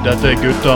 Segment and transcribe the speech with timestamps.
[0.00, 0.74] Dette er gutta.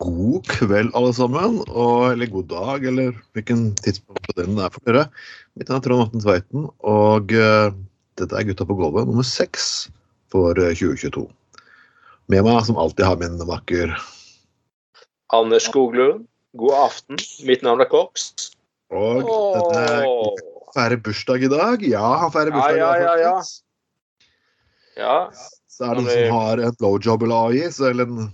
[0.00, 1.60] God kveld, alle sammen.
[1.68, 5.08] Og, eller god dag, eller hvilken tidspunkt på døgnet det er for dere.
[5.60, 7.74] Mitt navn er Trond Atten Tveiten, og uh,
[8.16, 9.92] dette er Gutta på gulvet nummer seks
[10.32, 11.26] for eh, 2022.
[12.32, 13.92] Med meg, som alltid, har min makker
[15.32, 16.26] Anders Skoglund,
[16.60, 17.20] god aften.
[17.48, 18.32] Mitt navn er Cox.
[18.92, 20.06] Og dette er
[20.76, 21.84] feirer bursdag i dag.
[21.88, 23.04] Ja, han feirer Ja, bursdag i dag.
[23.06, 23.42] dag, ja, ja.
[25.00, 25.16] Ja.
[25.72, 28.26] Så er det noen som har en blowjob eller gi, så eller en,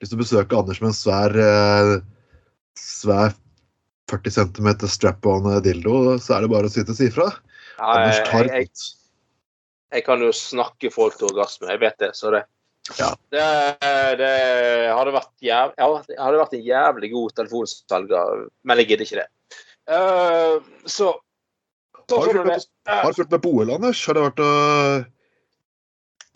[0.00, 1.96] hvis du besøker Anders med en svær, eh,
[2.80, 3.36] svær
[4.08, 7.28] 40 cm strap-on dildo, så er det bare å sitte og si ifra.
[7.76, 8.70] Anders tar jeg.
[9.92, 12.12] Jeg kan jo snakke folk til orgasme, jeg vet det.
[12.18, 12.44] Så det,
[12.98, 13.08] Ja.
[13.34, 13.44] det,
[14.20, 14.32] det
[14.94, 19.28] hadde, vært jæv, hadde vært en jævlig god telefonselger, men jeg gidder ikke det.
[19.86, 21.12] Uh, så
[22.08, 22.60] så Har du det.
[23.16, 24.04] fulgt med, på OL, Anders?
[24.06, 24.50] Har det vært å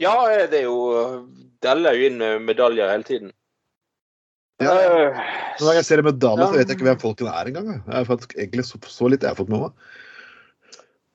[0.02, 0.14] Ja,
[0.50, 1.28] det er jo
[1.62, 3.30] Deller jo inn med medaljer hele tiden.
[4.60, 5.20] Ja, Eh,
[5.60, 7.68] Når jeg ser en medalje, så vet jeg ikke hvem folkene er engang.
[7.70, 7.80] jeg.
[7.86, 9.72] Har egentlig så, så litt jeg har fått med meg.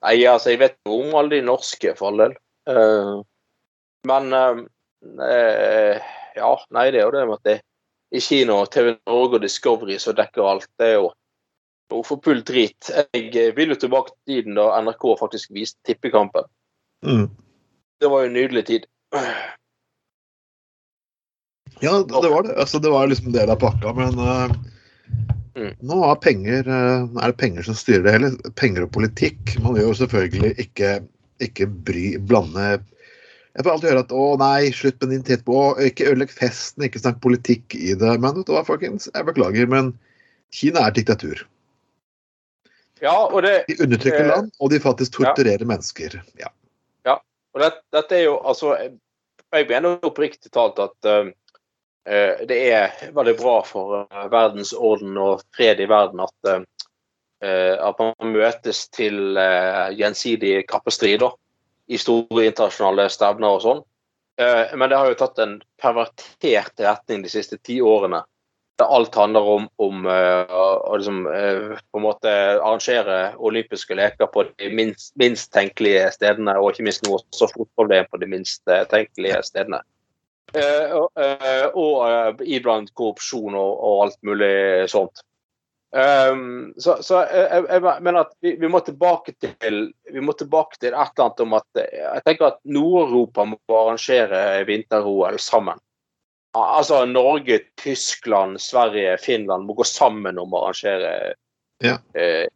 [0.04, 2.34] Nei, altså, jeg vet jo om alle de norske, for all del.
[2.68, 3.22] Uh,
[4.10, 4.58] men uh,
[6.36, 7.56] Ja, nei, det er jo det med at det
[8.14, 10.68] i kino, TV Norge og Discovery så dekker alt.
[10.78, 11.08] Det er jo
[11.92, 12.90] noe for full drit.
[13.14, 16.46] Jeg vil jo tilbake til tiden da NRK faktisk viste Tippekampen.
[17.06, 17.26] Mm.
[18.00, 18.86] Det var jo en nydelig tid.
[21.82, 22.54] Ja, det, var det.
[22.54, 24.75] Altså, det var liksom del av pakka, men Mm.
[25.56, 28.52] Nå er, penger, eh, er det penger som styrer det hele.
[28.60, 29.56] Penger og politikk.
[29.64, 30.92] Man gjør jo selvfølgelig ikke,
[31.46, 32.76] ikke bry, blande
[33.56, 36.84] Jeg får alltid høre at 'å nei, slutt med din titt på Ikke ødelegg festen,
[36.84, 38.18] ikke snakk politikk i det'.
[38.20, 39.08] Men vet du hva, folkens?
[39.14, 39.94] Jeg beklager, men
[40.52, 41.46] Kina er diktatur.
[43.00, 46.20] Ja, og det, De undertrykker land, og de faktisk torturerer mennesker.
[46.38, 46.52] Ja.
[47.56, 51.32] Og det, dette er jo altså Jeg mener oppriktig talt at eh,
[52.46, 56.62] det er veldig bra for eh, verdensorden og fred i verden at, eh,
[57.42, 61.24] eh, at man møtes til eh, gjensidig kappestrid
[61.86, 63.82] i store internasjonale stevner og sånn.
[64.38, 68.22] Eh, men det har jo tatt en pervertert retning de siste ti årene.
[68.76, 74.28] Der alt handler om, om eh, å liksom, eh, på en måte arrangere olympiske leker
[74.30, 78.68] på de minst, minst tenkelige stedene, og ikke minst nå også fotball-VM på de minst
[78.68, 79.80] eh, tenkelige stedene.
[80.56, 85.24] Eh, og eh, eh, iblant korrupsjon og, og alt mulig sånt.
[85.96, 89.78] Um, så så jeg, jeg, mener at vi, vi, må tilbake til
[90.12, 94.40] vi må tilbake til et eller annet om at jeg tenker at Nord-Europa må arrangere
[94.68, 95.80] vinter-OL sammen.
[96.56, 101.34] Altså Norge, Tyskland, Sverige, Finland må gå sammen om å arrangere
[101.84, 101.98] Ja.
[102.16, 102.48] eh,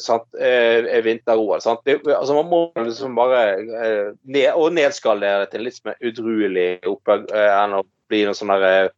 [0.00, 1.60] sant, eh, vinter-OL.
[1.60, 1.80] sant?
[1.84, 6.80] Det- Altså man må liksom bare eh, ned, og nedskalere det til litt mer udruelig
[6.86, 8.88] oppe eh, enn å bli noe sånn eh,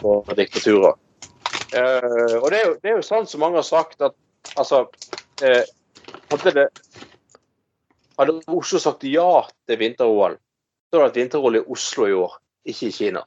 [0.00, 0.94] for diktaturer.
[1.72, 4.14] Eh, og det er, jo, det er jo sant som mange har sagt, at
[4.56, 4.86] altså
[5.44, 5.64] eh,
[6.30, 6.66] hadde, det,
[8.18, 12.38] hadde Oslo sagt ja til vinter-OL, så hadde det vært vinter-OL i Oslo i år,
[12.68, 13.22] ikke i Kina.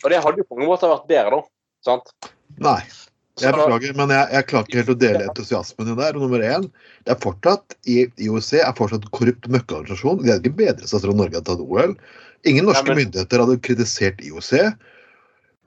[0.00, 1.42] Og det hadde jo på mange måter vært bedre, da.
[1.84, 2.12] Sant?
[2.60, 2.80] Nei.
[3.40, 6.16] Jeg beklager, men jeg, jeg klarer ikke helt å dele entusiasmen din der.
[6.18, 6.68] Og nummer én,
[7.06, 10.22] det er fortsatt i IOC er fortsatt korrupt møkkaorganisasjon.
[10.24, 11.96] De hadde ikke bedret seg selv om Norge hadde tatt OL.
[12.48, 14.52] Ingen norske Ja, men- myndigheter hadde kritisert IOC.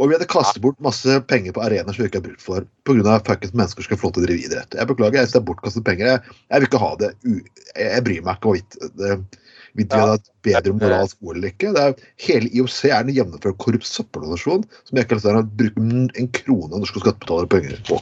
[0.02, 2.66] Og vi hadde kastet bort masse penger på arenaer som vi ikke har brukt for
[2.84, 3.20] pga.
[3.28, 4.74] fuckings mennesker skal få lov til å drive idrett.
[4.74, 6.06] Jeg beklager, jeg syns det er bortkastet penger.
[6.08, 7.12] Jeg, jeg vil ikke ha det.
[7.24, 7.44] Jeg,
[7.78, 9.40] jeg bryr meg ikke hvorvidt det-
[9.74, 10.02] hvorvidt ha Ja.
[10.02, 11.74] hadde hatt bedre moralsk ord eller ikke.
[11.74, 11.96] Det er,
[12.28, 16.84] hele IOC er en gjennomført korrupt søppelorganisasjon som jeg ikke har brukt en krone av
[16.84, 18.00] norske skattebetalere penger på.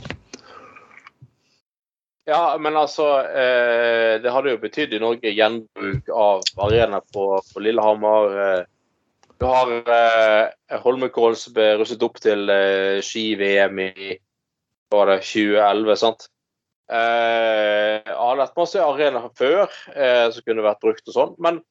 [2.29, 7.63] Ja, men altså eh, Det hadde jo betydd i Norge gjenbruk av arenaer på, på
[7.63, 8.35] Lillehammer.
[8.45, 8.63] Eh,
[9.41, 14.11] du har eh, Holmenkollen som ble russet opp til eh, ski-VM i
[14.91, 16.27] var det 2011, sant?
[16.91, 21.35] Eh, det er masse arenaer før eh, som kunne vært brukt og sånn.
[21.39, 21.61] Men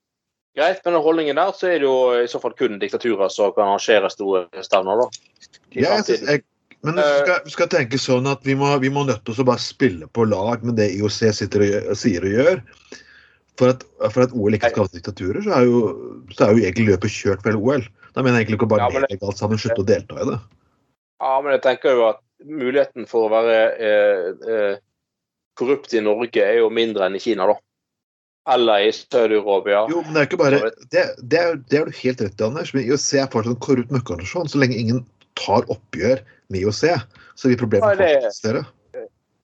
[0.56, 3.52] greit, med den holdningen der, så er det jo i så fall kun diktaturer som
[3.56, 5.26] kan arrangere store stevner, da.
[5.76, 6.44] Ja, jeg synes, jeg,
[6.86, 9.48] men vi skal, vi skal tenke sånn at vi må, vi må nødt til å
[9.50, 12.62] bare spille på lag med det IOC sitter og, sier og gjør.
[13.60, 15.80] For at, for at OL ikke skal ha diktaturer, så er jo,
[16.32, 17.84] så er jo egentlig løpet kjørt for hele OL.
[18.16, 20.28] Da mener jeg egentlig ikke å bare Ja, nedlegge alt sammen, slutte å delta i
[20.30, 20.38] det.
[21.20, 24.78] Ja, men jeg tenker jo at muligheten for å være eh, eh,
[25.58, 27.56] korrupt i Norge er jo mindre enn i Kina, da.
[28.54, 29.86] eller i Saudi-Arabia.
[29.90, 30.60] Jo, men det er ikke bare
[30.90, 32.74] Det, det, er, det er du helt rett i, Anders.
[32.74, 35.02] Men IOC er fortsatt en korrupt møkkeorganisasjon Så lenge ingen
[35.38, 36.82] tar oppgjør med IOC,
[37.38, 38.64] så vil problemet ja, det- fortsatt eksistere.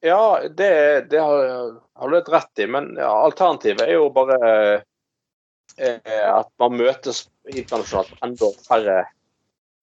[0.05, 0.71] Ja, det,
[1.11, 1.47] det har,
[1.99, 4.37] har du helt rett i, men ja, alternativet er jo bare
[5.79, 8.99] eh, at man møtes internasjonalt på enda færre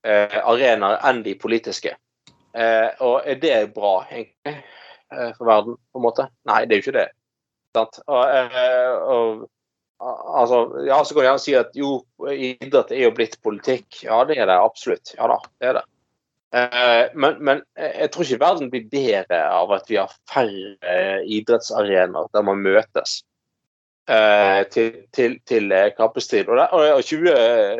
[0.05, 1.95] eh, arenaer enn de politiske.
[2.53, 4.55] Eh, og er det bra, egentlig,
[5.37, 6.27] for verden, på en måte?
[6.49, 7.09] Nei, det er jo ikke det.
[7.73, 7.99] Sant?
[8.05, 9.47] Og, eh, og,
[10.03, 11.95] altså, ja, så kan du gjerne si at jo,
[12.29, 14.03] idrett er jo blitt politikk.
[14.05, 15.15] Ja, det er det absolutt.
[15.17, 15.85] Ja da, det er det.
[16.53, 22.29] Eh, Men, men jeg tror ikke verden blir bedre av at vi har færre idrettsarenaer
[22.33, 23.23] der man møtes
[24.05, 26.51] eh, til, til, til eh, kappestrid.
[26.53, 27.33] Og, og 20,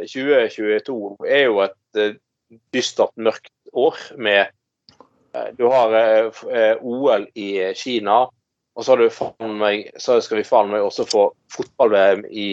[0.09, 2.17] 2022 er jo et eh,
[2.73, 4.51] dystert, mørkt år med eh,
[5.57, 8.27] Du har eh, eh, OL i eh, Kina,
[8.73, 12.47] og så, har du meg, så skal vi faen meg også få fotball-VM i,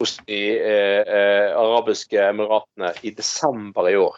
[0.00, 4.16] hos de eh, eh, arabiske emiratene i desember i år.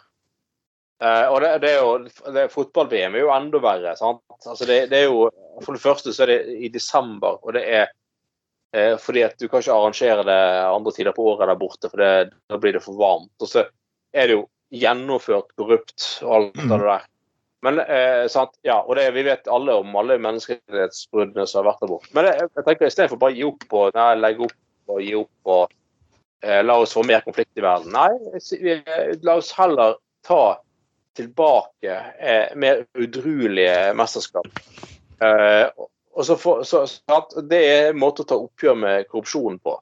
[1.03, 3.95] Eh, og det, det er jo, Fotball-VM er jo enda verre.
[3.99, 4.23] sant?
[4.45, 5.29] Altså det, det er jo,
[5.63, 7.89] For det første så er det i desember, og det er
[8.75, 12.03] eh, fordi at du kan ikke arrangere det andre tider på året der borte, for
[12.03, 13.33] det, da blir det for varmt.
[13.39, 13.67] Og så
[14.15, 17.11] er det jo gjennomført korrupt og alt det der.
[17.65, 18.25] Men eh,
[18.67, 22.11] ja, og det, vi vet alle om alle menneskerettighetsbruddene som har vært der borte.
[22.17, 25.15] Men jeg, jeg tenker istedenfor bare å gi opp og nei, legge opp og gi
[25.17, 25.73] opp og
[26.45, 27.95] eh, la oss få mer konflikt i verden.
[27.95, 28.11] Nei,
[28.61, 28.79] vi-
[29.25, 29.97] la oss heller
[30.27, 30.43] ta
[31.15, 34.47] tilbake eh, mer udruelige mesterskap.
[35.23, 35.67] Eh,
[36.15, 39.77] og så for, så, så Det er en måte å ta oppgjør med korrupsjonen på.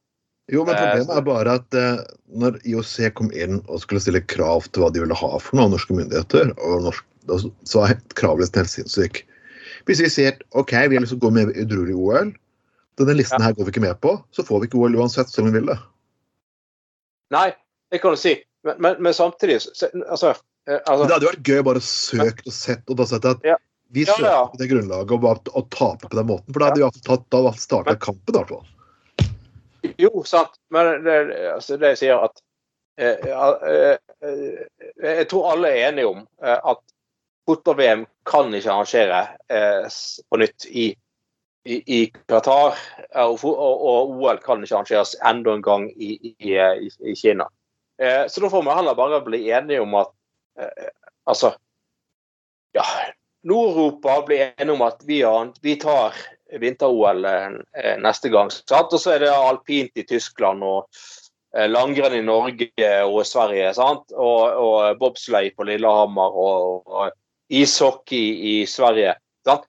[0.52, 2.00] Jo, men Eh, problemet er bare at eh,
[2.36, 5.70] når IOC kom inn og skulle stille krav til hva de ville ha for noe
[5.70, 7.06] av norske myndigheter, og norsk,
[7.68, 9.24] så er kravlisten helt sinnssyk.
[9.88, 12.32] Hvis vi sier OK, vi har lyst til å gå med i udruelig OL,
[13.00, 15.48] denne listen her går vi ikke med på, så får vi ikke OL uansett, selv
[15.48, 15.78] om vi vil det.
[17.34, 17.48] Nei,
[17.92, 18.36] det kan du si,
[18.68, 20.36] men, men, men samtidig så, altså,
[20.70, 23.58] eh, altså, Det hadde vært gøy bare søkt og sett og da sett at Ja.
[23.94, 24.44] vi Ja, søker ja.
[24.52, 26.54] på det grunnlaget og bare å tape på den måten.
[26.54, 28.70] For da hadde vi tatt- da starta kampen, i hvert fall.
[30.00, 30.56] Jo, sant.
[30.72, 31.18] Men det,
[31.52, 32.40] altså det jeg sier at
[32.98, 36.80] eh, eh, eh, Jeg tror alle er enige om eh, at
[37.50, 39.88] fotball-VM kan ikke arrangere eh,
[40.30, 40.86] på nytt i,
[41.66, 42.00] i, i
[42.30, 42.78] Qatar.
[43.10, 47.50] eh, Og, og, og OL kan ikke arrangeres enda en gang i, i, Kina.
[48.02, 50.14] Eh, så da får vi heller bare bli enige om at
[50.60, 50.88] eh,
[51.26, 51.54] Altså
[52.74, 52.84] Ja.
[53.44, 56.16] Nord-Europa blir enige om at vi, har, vi tar
[56.60, 58.50] vinter-OL eh, neste gang.
[58.52, 58.94] Sant?
[58.94, 60.88] Og så er det alpint i Tyskland og
[61.56, 63.74] eh, langrenn i Norge og Sverige.
[63.78, 64.12] Sant?
[64.16, 67.12] Og, og bobsleigh på Lillehammer og, og
[67.62, 69.16] ishockey i Sverige.
[69.46, 69.68] Sant?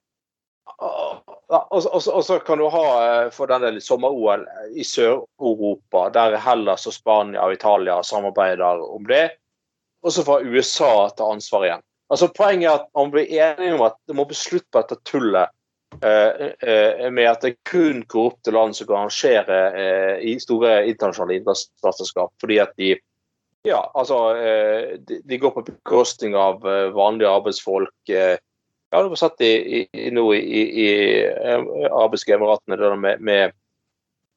[1.54, 2.84] Og, så kan du ha
[3.28, 9.28] for for denne sommer-OL i Sør-Europa, der Hellas og Spania og Italia samarbeider om det.
[10.04, 11.84] Og så får USA ta ansvar igjen.
[12.12, 15.00] Altså Poenget er at man blir enige om at det må bli slutt på dette
[15.08, 15.48] tullet
[16.04, 21.40] eh, eh, med at det er kun korrupte land som kan arrangere eh, store internasjonale
[21.40, 22.34] idrettsmesterskap.
[22.40, 22.92] Fordi at de
[23.64, 28.10] ja, altså, eh, de, går på bekostning av eh, vanlige arbeidsfolk.
[28.12, 28.36] Eh,
[28.92, 30.88] ja, du har sett i, i, nå i, i,
[31.88, 33.56] Arabiske med, med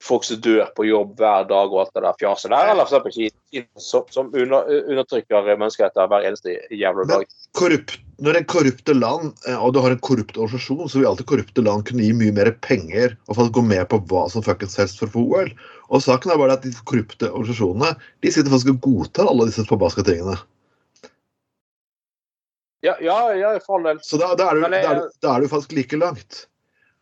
[0.03, 2.71] folk som dør på jobb hver dag og alt det der fjaset der.
[2.71, 7.25] Eller eksempel Kina, som, som under, undertrykker menneskeheter hver eneste jævla dag.
[7.57, 11.29] korrupt, når en korrupte land, eh, og du har en korrupt organisasjon, så vil alltid
[11.29, 14.77] korrupte land kunne gi mye mer penger og faktisk gå med på hva som fuckings
[14.79, 15.49] helst for å få OL.
[15.87, 19.65] Og saken er bare at de korrupte organisasjonene de sitter faktisk og godtar alle disse
[19.69, 20.37] forbaska tingene.
[22.85, 24.03] Ja, ja, ja for all del.
[24.05, 26.45] Så da, da, er, du, da, er, du, da er du faktisk like langt.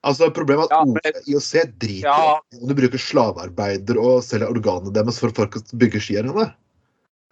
[0.06, 2.40] Altså Problemet er Ja, at men IOC driter Ja.
[2.62, 6.34] om du bruker slavearbeider og selger organene deres for folk å bygge skier Det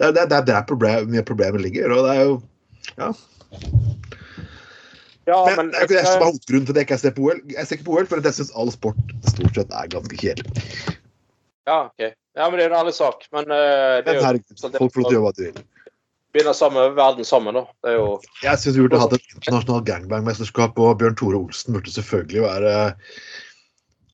[0.08, 1.92] er det, det er der problem, mye problemet ligger.
[1.94, 2.34] og det er jo
[2.98, 3.10] Ja,
[5.48, 7.24] Men men, det er ikke det som er hovedgrunnen til at jeg ikke ser på
[7.30, 7.38] OL.
[7.53, 8.98] Jeg ser ikke på OL for jeg syns all sport
[9.30, 10.51] stort sett er ganske kjedelig.
[11.70, 12.01] ja, ok.
[12.12, 13.18] ja, men det er en ærlig sak.
[13.32, 15.58] Men uh, det Men er herregud, folk får lov til å gjøre hva de vil.
[16.34, 17.66] Binder samme verden sammen, da.
[17.84, 18.08] Det er jo
[18.44, 22.74] Jeg syns vi burde hatt et internasjonalt gangbang-mesterskap, og Bjørn Tore Olsen burde selvfølgelig være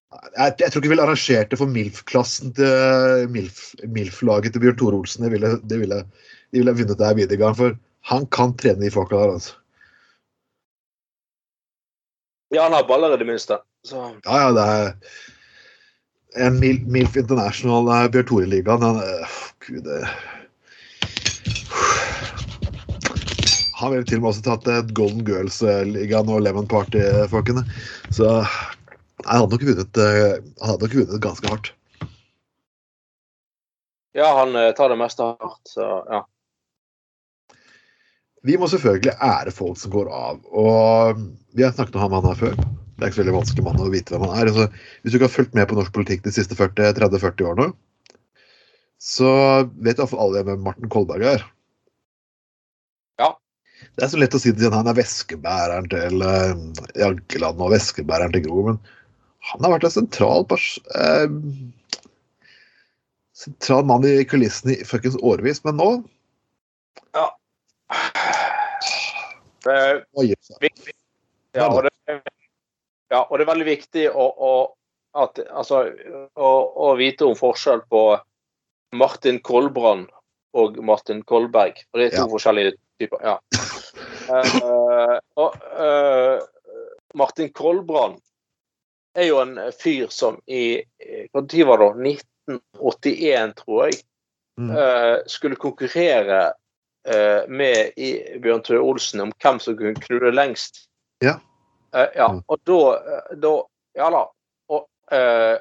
[0.10, 4.78] jeg, jeg tror ikke vi ville arrangert det for MILF-klassen til MILF- MILF-laget til Bjørn
[4.80, 5.24] Tore Olsen.
[5.24, 6.00] Det ville, det ville,
[6.52, 7.78] de ville vunnet der videre gang, for
[8.10, 9.34] han kan trene de folka der.
[9.38, 9.56] altså.
[12.52, 13.60] Ja, han har baller i det minste.
[13.86, 14.66] Så Ja, ja, det
[16.36, 18.84] er en MILF International eh, Bjørn Tore-ligaen.
[19.06, 20.02] eh, Gud, det
[23.80, 27.64] Han ville til og med også tatt et Golden Girls-ligaen og Lemon Party-folkene.
[28.12, 28.28] Så
[29.26, 31.74] Han hadde nok vunnet, eh, han hadde nok vunnet ganske hardt.
[34.16, 36.22] Ja, han eh, tar det meste hardt, så ja.
[38.48, 40.40] Vi må selvfølgelig ære folk som går av.
[40.56, 41.20] Og
[41.52, 42.56] vi har snakket om han her før.
[42.56, 44.52] Det er ikke så veldig vanskelig mann å vite hvem han er.
[44.52, 44.68] Altså,
[45.02, 47.74] hvis du ikke har fulgt med på norsk politikk de siste 30-40 årene,
[49.00, 49.30] så
[49.80, 51.46] vet iallfall alle hvem Martin Kolberg er.
[54.00, 54.06] Ja.
[54.06, 56.54] Det er så lett å si at han er veskebæreren til uh,
[56.96, 58.80] Jagland og veskebæreren til Gro, men
[59.50, 61.28] han har vært en sentral eh,
[63.36, 65.90] sentral mann i kulissene i fuckings årevis, men nå
[69.68, 70.94] Eh, Oi, viktig.
[71.52, 71.92] Ja, og det,
[73.12, 74.52] ja, og det er veldig viktig å, å,
[75.20, 75.82] at, altså,
[76.40, 76.52] å,
[76.88, 78.04] å vite om forskjell på
[78.96, 80.08] Martin Kolbrand
[80.58, 81.82] og Martin Kolberg.
[81.90, 82.30] For det er to Ja.
[82.32, 83.20] forskjellige typer.
[83.26, 83.36] Ja.
[84.30, 86.40] Eh, og, eh,
[87.18, 88.20] Martin Kolbrand
[89.18, 90.80] er jo en fyr som i
[91.34, 91.90] Hva tid var det?
[91.90, 92.60] da?
[92.78, 94.02] 1981, tror jeg.
[94.60, 94.72] Mm.
[94.76, 96.54] eh, skulle konkurrere
[97.50, 97.94] med
[98.44, 100.84] Bjørn Tore Olsen om hvem som kunne knulle lengst.
[101.24, 101.38] Ja.
[101.96, 102.28] Ja.
[102.36, 102.42] Mm.
[102.46, 102.82] Og da,
[103.40, 103.54] da
[103.98, 104.26] Ja da.
[104.70, 104.84] Og,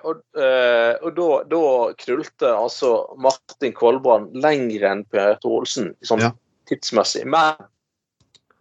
[0.02, 1.62] og, og da, da
[2.02, 6.32] knullte altså Martin Kolbrand lenger enn Per Tore Olsen sånn Ja.
[6.68, 7.24] tidsmessig.
[7.24, 7.54] Men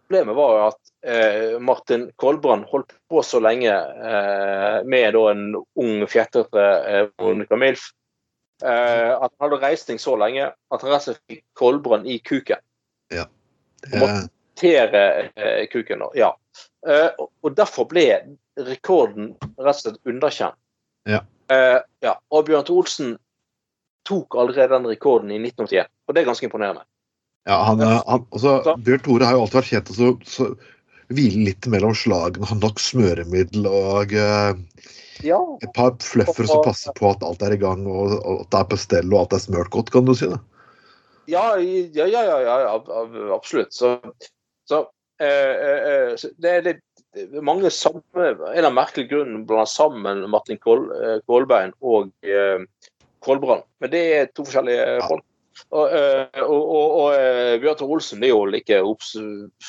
[0.08, 5.44] problemet var jo at eh, Martin Kolbrand holdt på så lenge eh, med da en
[5.56, 7.90] ung, fjettete eh, Monica Milf.
[8.64, 12.18] Eh, at han hadde reisning så lenge at han rett og slett fikk Kolbrand i
[12.18, 12.64] kuken.
[13.92, 14.24] Eh,
[14.58, 15.04] Tere
[15.36, 16.08] eh, kuken.
[16.18, 16.32] Ja.
[16.88, 18.08] Eh, og, og derfor ble
[18.56, 20.58] rekorden rett og slett underkjent.
[21.08, 21.22] Ja.
[21.52, 22.16] Eh, ja.
[22.32, 23.16] Og Bjørn Olsen
[24.08, 26.88] tok allerede den rekorden i 1981, og det er ganske imponerende.
[27.48, 30.48] Ja, han, eh, han, altså, Bjørn Tore har jo alltid vært kjent til å så
[31.08, 32.44] hvile litt mellom slagene.
[32.50, 34.52] har nok smøremiddel og eh,
[35.24, 35.38] Ja.
[35.64, 38.60] et par fluffere som passer på at alt er i gang og, og at det
[38.60, 40.28] er på stell og alt er smørt godt, kan du si.
[40.28, 40.38] det.
[41.28, 43.72] Ja, ja, ja, ja, ja ab- ab- absolutt.
[43.74, 43.96] Så,
[44.68, 44.84] så,
[45.20, 46.84] eh, eh, eh, det er litt
[47.16, 52.12] er mange samme En av merkelige grunnene grunn blander sammen Martin Kål, eh, Kålbein og
[52.22, 52.60] eh,
[53.24, 53.64] Kolbrand.
[53.80, 55.24] Men det er to forskjellige folk.
[55.70, 58.78] Og, eh, og, og, og eh, Bjørn Tore Olsen blir jo like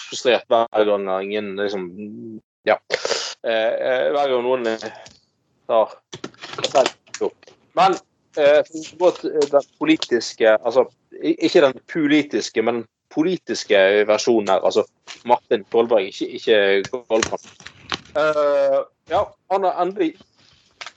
[0.08, 1.90] frustrert hver gang ingen liksom
[2.68, 2.76] Ja.
[3.44, 4.88] Eh, eh, hver gang noen eh,
[5.68, 5.96] tar
[7.76, 7.96] Men
[8.38, 8.64] eh,
[9.52, 10.86] den politiske Altså
[11.20, 13.78] ikke den politiske, men den politiske
[14.08, 14.62] versjonen her.
[14.64, 14.86] Altså
[15.26, 17.40] Martin Kolberg, ikke, ikke Kolberg.
[18.16, 20.14] Uh, ja, han har endelig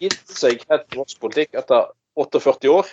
[0.00, 2.92] gitt seg helt norsk politikk etter 48 år.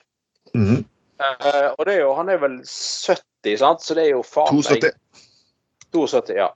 [0.53, 0.85] Mhm.
[1.19, 3.83] Eh, og det er jo, han er vel 70, sant?
[3.83, 5.25] så det er jo faen meg 72.
[5.95, 6.49] 72, ja.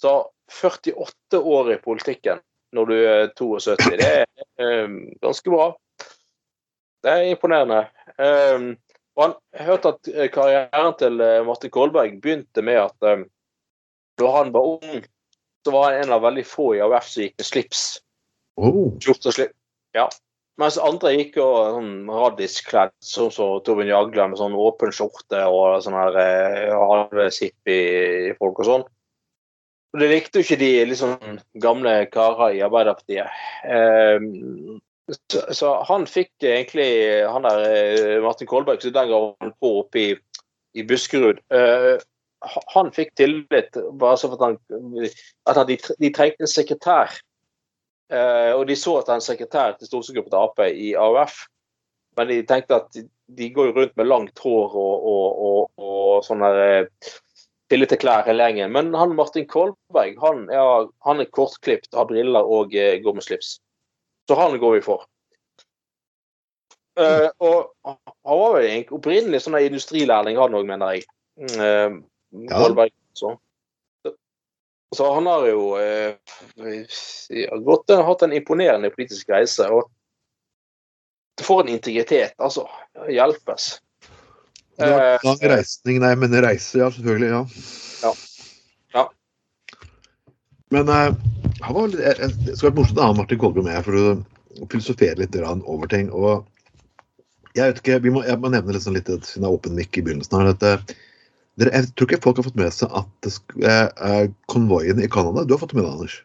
[0.00, 0.16] Så
[0.60, 2.42] 48 år i politikken
[2.74, 5.68] når du er 72, det er um, ganske bra.
[7.04, 7.84] Det er imponerende.
[8.18, 8.72] Um,
[9.14, 13.22] og han, hørte at eh, karrieren til eh, Martin Kolberg begynte med at um,
[14.18, 15.04] da han var ung,
[15.64, 17.84] så var han en av veldig få i AUF som gikk med slips.
[18.58, 18.88] Oh.
[18.98, 19.54] Skjorte og slips.
[19.94, 20.08] Ja.
[20.62, 25.80] Mens andre gikk jo sånn radiskledd, sånn som Torbjørn Jagland med sånn åpen skjorte og
[25.82, 28.84] sånn her eh, halvveis hippie-folk og sånn.
[29.94, 31.16] Og det likte jo ikke de liksom
[31.62, 33.34] gamle karer i Arbeiderpartiet.
[33.66, 34.78] Eh,
[35.30, 36.88] så, så han fikk egentlig
[37.30, 40.08] han der eh, Martin Kolberg, som den gang holdt på oppe i,
[40.74, 41.94] i Buskerud eh,
[42.74, 44.58] Han fikk tillit bare så for at han,
[45.50, 47.14] at han, de, de trengte en sekretær.
[48.12, 51.44] Eh, og de så at han sekretær til stortingsgruppa til Ap i AUF.
[52.18, 53.06] Men de tenkte at de,
[53.38, 58.46] de går jo rundt med langt hår og, og, og, og sånne eh, klær hele
[58.46, 58.72] gjengen.
[58.74, 63.26] Men han Martin Kolberg han, er, han er kortklipt, har briller og eh, går med
[63.26, 63.58] slips.
[64.28, 65.08] Så han går vi for.
[66.94, 71.08] Uh, og han var vel egentlig opprinnelig sånn industrilærling, han òg, mener jeg.
[71.58, 71.98] Uh.
[72.50, 72.94] Kolberg.
[73.18, 73.32] Så.
[74.94, 76.14] Så han har jo eh,
[77.64, 79.66] gått, hatt en imponerende politisk reise.
[79.66, 79.90] og
[81.42, 82.68] For en integritet, altså.
[83.10, 83.80] Hjelpes.
[84.78, 87.30] Eh, lang reisning, nei, men reise, ja, selvfølgelig.
[87.30, 87.42] Ja.
[88.02, 88.14] Ja.
[88.94, 89.04] Ja.
[90.74, 91.10] Men eh,
[91.60, 94.66] han var litt, eh, det skal vært morsomt å ha Martin Kolberg med for å
[94.70, 96.10] filosofere litt over ting.
[96.10, 96.46] og
[97.54, 99.76] jeg vet ikke, vi må, jeg må nevne litt, sånn litt siden det er åpen
[99.78, 101.02] mic i begynnelsen her, at eh, dere,
[101.62, 105.54] Jeg tror ikke folk har fått med seg at eh, eh, konvoien i Canada Du
[105.54, 106.16] har fått med deg, Anders?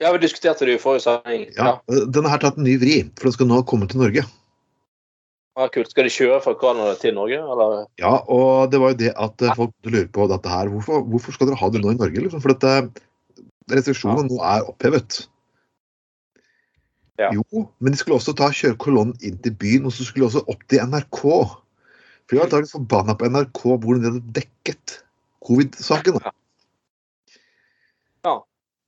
[0.00, 1.46] ja, vi diskuterte det i forrige sending.
[1.56, 1.68] Ja.
[1.88, 2.00] ja.
[2.12, 4.26] Den har tatt en ny vri, for den skal nå komme til Norge.
[5.56, 5.88] Ja, kult.
[5.88, 7.86] Skal de kjøre fra Canada til Norge, eller?
[8.00, 10.68] Ja, og det var jo det at eh, folk lurer på dette her.
[10.72, 12.26] Hvorfor, hvorfor skal dere ha det nå i Norge?
[12.26, 12.42] Liksom?
[12.44, 13.06] For dette,
[13.72, 15.22] restriksjonene nå er opphevet.
[17.16, 17.30] Ja.
[17.32, 20.28] Jo, men de skulle også ta kjøre kolonnen inn til byen, og så skulle de
[20.28, 21.24] også opp til NRK.
[22.26, 24.98] For jeg er antakelig forbanna på NRK hvordan de hadde dekket
[25.46, 26.18] covid-saken.
[26.26, 26.32] Ja.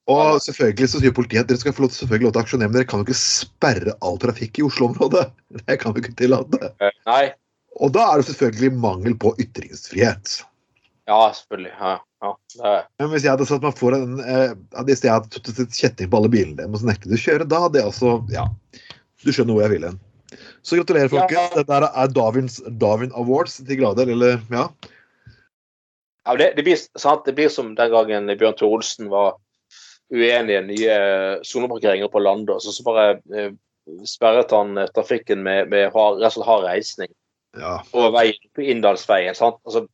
[0.08, 2.70] Og selvfølgelig så sier politiet at dere skal få lov til, lov til å aksjonere,
[2.70, 5.26] men dere kan jo ikke sperre all trafikk i Oslo-området.
[5.68, 6.72] Det kan vi ikke tillate.
[6.80, 7.24] Eh, Nei.
[7.78, 10.40] Og da er det selvfølgelig mangel på ytringsfrihet.
[11.08, 11.74] Ja, selvfølgelig.
[11.76, 11.92] Ja,
[12.24, 12.32] ja.
[12.56, 16.10] Det Men hvis jeg hadde satt meg foran en eh, Hvis jeg hadde tatt kjetting
[16.10, 18.48] på alle bilene og så nektet du å kjøre, da hadde jeg altså Ja,
[19.22, 20.00] du skjønner hvor jeg vil hen.
[20.62, 21.48] Så gratulerer, Ja.
[21.54, 24.68] Dette er Darwins, Darwin Awards til grader, eller ja.
[26.26, 27.24] ja, det, det, blir, sant?
[27.24, 29.38] det blir som den gangen Bjørn Tore Olsen var
[30.12, 30.98] uenig i nye
[31.44, 33.52] soneparkeringer på landet, og så, så bare eh,
[34.08, 37.12] sperret han eh, trafikken med, med hard, rett og slett hard reisning
[37.58, 37.78] ja.
[37.92, 39.36] over veien på Inndalsveien.
[39.36, 39.60] sant?
[39.64, 39.86] Altså,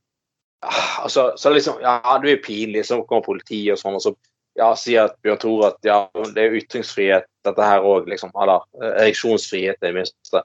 [0.66, 4.04] ah, altså, så liksom, ja, det er jo pinlig, så kommer politiet og sånn, og
[4.06, 4.14] så
[4.59, 5.99] ja, sier at Bjørn Tore at ja,
[6.35, 8.32] det er ytringsfrihet, dette her òg, liksom.
[8.40, 10.44] Eller eh, ereksjonsfrihet, i det minste.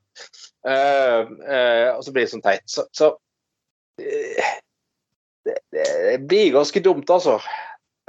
[0.68, 2.66] Uh, uh, og så blir det sånn teit.
[2.70, 4.54] Så, så uh,
[5.48, 7.40] det, det blir ganske dumt, altså.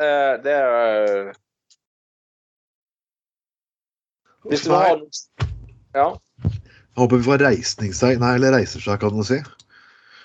[0.00, 1.32] Eh, det er
[4.48, 4.96] Hvis du har
[5.94, 6.08] Ja.
[6.44, 9.38] Jeg håper vi får reisningstegn, nei, eller reiserseg, kan du si.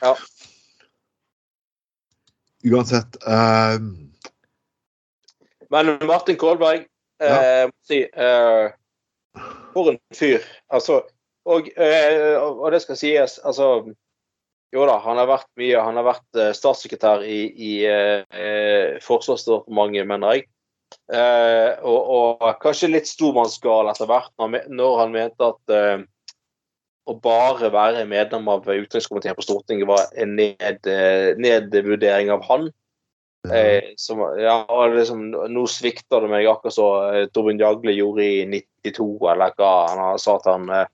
[0.02, 0.14] Ja.
[2.66, 3.78] Uansett eh,
[5.72, 6.88] Men Martin Kolberg
[7.22, 7.36] Ja.
[7.42, 8.72] eh, si, eh,
[9.76, 10.44] For en fyr.
[10.72, 11.02] Altså,
[11.46, 13.94] og, eh, og det skal sies, altså
[14.74, 15.80] Jo da, han har vært mye.
[15.80, 20.48] Han har vært statssekretær i, i eh, Forsvarsdepartementet, mener jeg.
[21.14, 22.10] Eh, og,
[22.42, 24.34] og kanskje litt stormannsgal etter hvert,
[24.68, 26.04] når han mente at eh,
[27.06, 30.90] å bare være medlem av utenrikskomiteen på Stortinget var en ned,
[31.40, 32.68] nedvurdering av han.
[33.52, 38.46] Eh, som, ja, liksom, nå svikter det meg akkurat så eh, Torbjørn Jagle gjorde i
[38.86, 40.88] 92, eller hva han sa at han eh,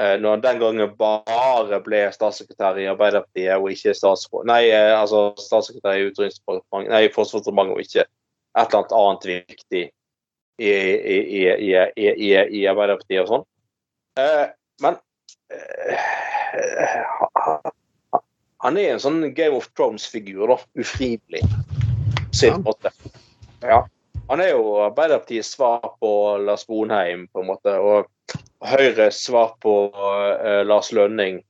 [0.00, 5.32] eh, Når den gangen bare ble statssekretær i Arbeiderpartiet og ikke statsråd Nei, eh, altså
[5.40, 8.06] statssekretær i Utenriksdepartementet, nei, Forsvarsdepartementet og ikke
[8.54, 9.84] et eller annet viktig
[10.62, 13.46] i, i, i, i, Arbeiderpartiet og sånn.
[14.84, 15.00] Men
[18.64, 20.56] han- er en sånn Game of Thrones-figur, da.
[20.80, 21.42] Ufrivillig.
[22.32, 22.58] Sin Ja.
[22.58, 22.90] måte.
[23.62, 23.86] Ja.
[24.28, 27.76] Han er jo Arbeiderpartiets svar på Lars Bonheim, på en måte.
[27.78, 28.06] Og
[28.64, 31.42] Høyres svar på uh, Lars Lønning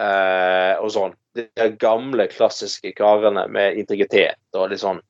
[0.00, 1.14] uh, og sånn.
[1.36, 5.02] De gamle, klassiske karene med integritet og litt sånn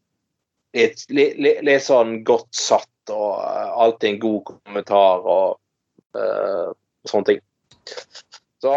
[0.77, 5.57] Litt, litt, litt, sånn godt satt og eh, alltid en god kommentar og
[7.09, 7.41] sånne ting.
[8.61, 8.75] Så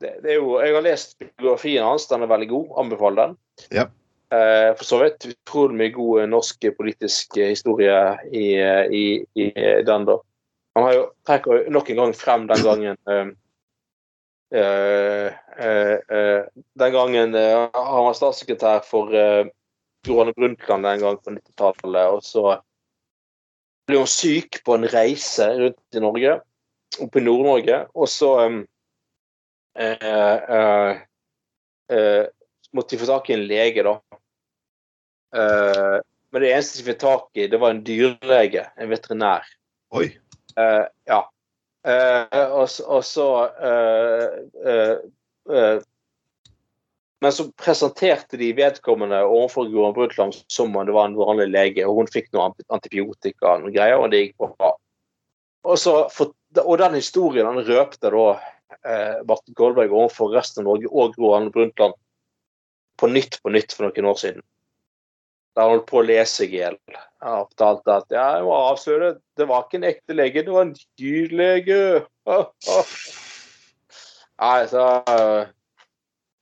[0.00, 2.76] det, det jo Jeg har lest biografien hans, den er veldig god.
[2.84, 3.36] Anbefaler den.
[3.76, 3.86] Ja.
[4.30, 7.98] Eh, for så vidt utrolig mye god eh, norsk politisk eh, historie
[8.30, 9.46] i, eh, i, i
[9.86, 10.20] den, da.
[10.78, 12.96] Han har jo trekker nok en gang frem den gangen
[14.54, 15.32] eh,
[15.66, 16.44] eh,
[16.78, 22.44] Den gangen han var statssekretær for Gro Harlem Brundtland den gang på 90-tallet, og så
[23.90, 26.38] ble hun syk på en reise rundt i Norge,
[27.02, 28.62] oppe i Nord-Norge, og så um,
[29.78, 31.00] eh, eh,
[31.92, 32.26] eh,
[32.72, 33.96] måtte de få tak i en lege, da.
[35.36, 35.98] Eh,
[36.30, 39.46] men det eneste de fikk tak i, det var en dyrlege, en veterinær.
[39.94, 40.08] Oi.
[40.56, 41.20] Eh, ja.
[41.86, 44.26] Eh, og, og så eh,
[44.66, 44.98] eh,
[45.56, 45.78] eh,
[47.20, 51.50] Men så presenterte de vedkommende overfor Gro Brutland Brundtland som om det var en vanlig
[51.50, 54.70] lege, og hun fikk noe antibiotika og noen greier, og det gikk bra.
[55.68, 58.24] Og, så, for, og den historien den røpte da
[58.86, 61.96] eh, Martin Kolberg overfor resten av Norge og Gro Brundtland
[63.00, 64.44] på nytt på nytt for noen år siden.
[65.56, 66.76] Da han holdt på å lese seg i hjel.
[67.24, 70.68] Han fortalte at ja, jeg må avsløre, det var ikke en ekte lege, det var
[70.68, 71.80] en dyrlege.
[74.40, 74.86] Nei, så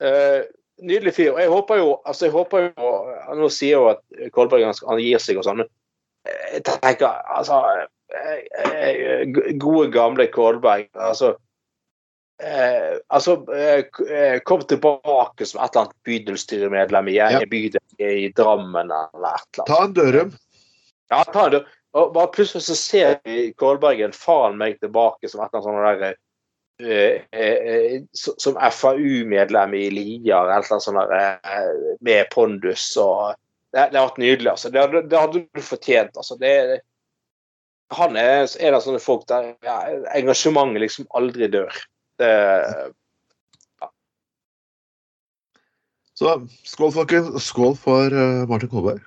[0.04, 0.46] eh,
[0.78, 1.32] Nydelig fyr.
[1.32, 2.90] Og jeg håper jo altså jeg håper jo,
[3.34, 5.64] Nå sier jo at Kolberg han, gir seg og sånn.
[5.64, 5.70] men
[6.54, 7.58] Jeg tenker altså
[8.14, 9.24] eh, eh,
[9.58, 10.86] Gode, gamle Kolberg.
[10.94, 11.34] altså
[12.42, 17.30] Eh, altså, eh, eh, kom tilbake som et eller annet bydelsstyremedlem i Ja.
[17.40, 19.66] en bydel i Drammen eller et eller annet.
[19.66, 20.32] Ta en Dørum.
[21.10, 21.64] Ja, ta det.
[21.94, 26.00] Og bare plutselig så ser vi Kolbergen faen meg tilbake som et eller annet sånt
[26.00, 26.14] der
[26.86, 32.96] eh, eh, eh, Som FAU-medlem i Lier, eller et eller annet sånt eh, med pondus
[32.96, 33.34] og
[33.68, 34.70] Det, det har vært nydelig, altså.
[34.72, 36.38] Det, det hadde du fortjent, altså.
[36.40, 36.80] Det,
[37.92, 39.74] han er en av sånne folk der ja,
[40.16, 41.76] engasjementet liksom aldri dør.
[46.18, 47.44] Så skål, folkens.
[47.44, 49.04] Skål for uh, Martin Kolberg.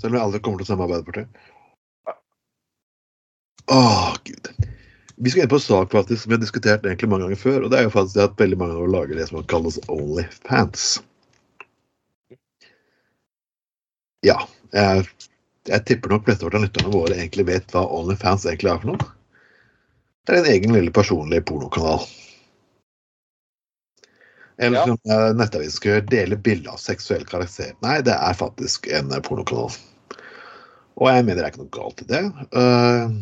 [0.00, 1.48] Selv om jeg aldri kommer til å stemme Arbeiderpartiet.
[3.70, 4.50] Åh, gud.
[5.16, 7.64] Vi skal inn på en sak faktisk som vi har diskutert egentlig mange ganger før.
[7.64, 9.80] og Det er jo faktisk det at veldig mange av oss lager det som kalles
[9.92, 10.86] Onlyfans.
[14.26, 14.36] Ja.
[14.76, 15.06] Jeg,
[15.68, 19.12] jeg tipper nok flesteparten av lytterne våre egentlig vet hva Onlyfans egentlig er for noe.
[20.26, 22.04] Det er en egen lille personlig pornokanal.
[24.60, 25.32] Eller som ja.
[25.32, 27.72] Nettavisen skal dele bilder av seksuell karakter.
[27.84, 29.72] Nei, det er faktisk en eh, pornokanal.
[31.00, 32.20] Og jeg mener det er ikke noe galt i det.
[32.60, 33.14] Eh,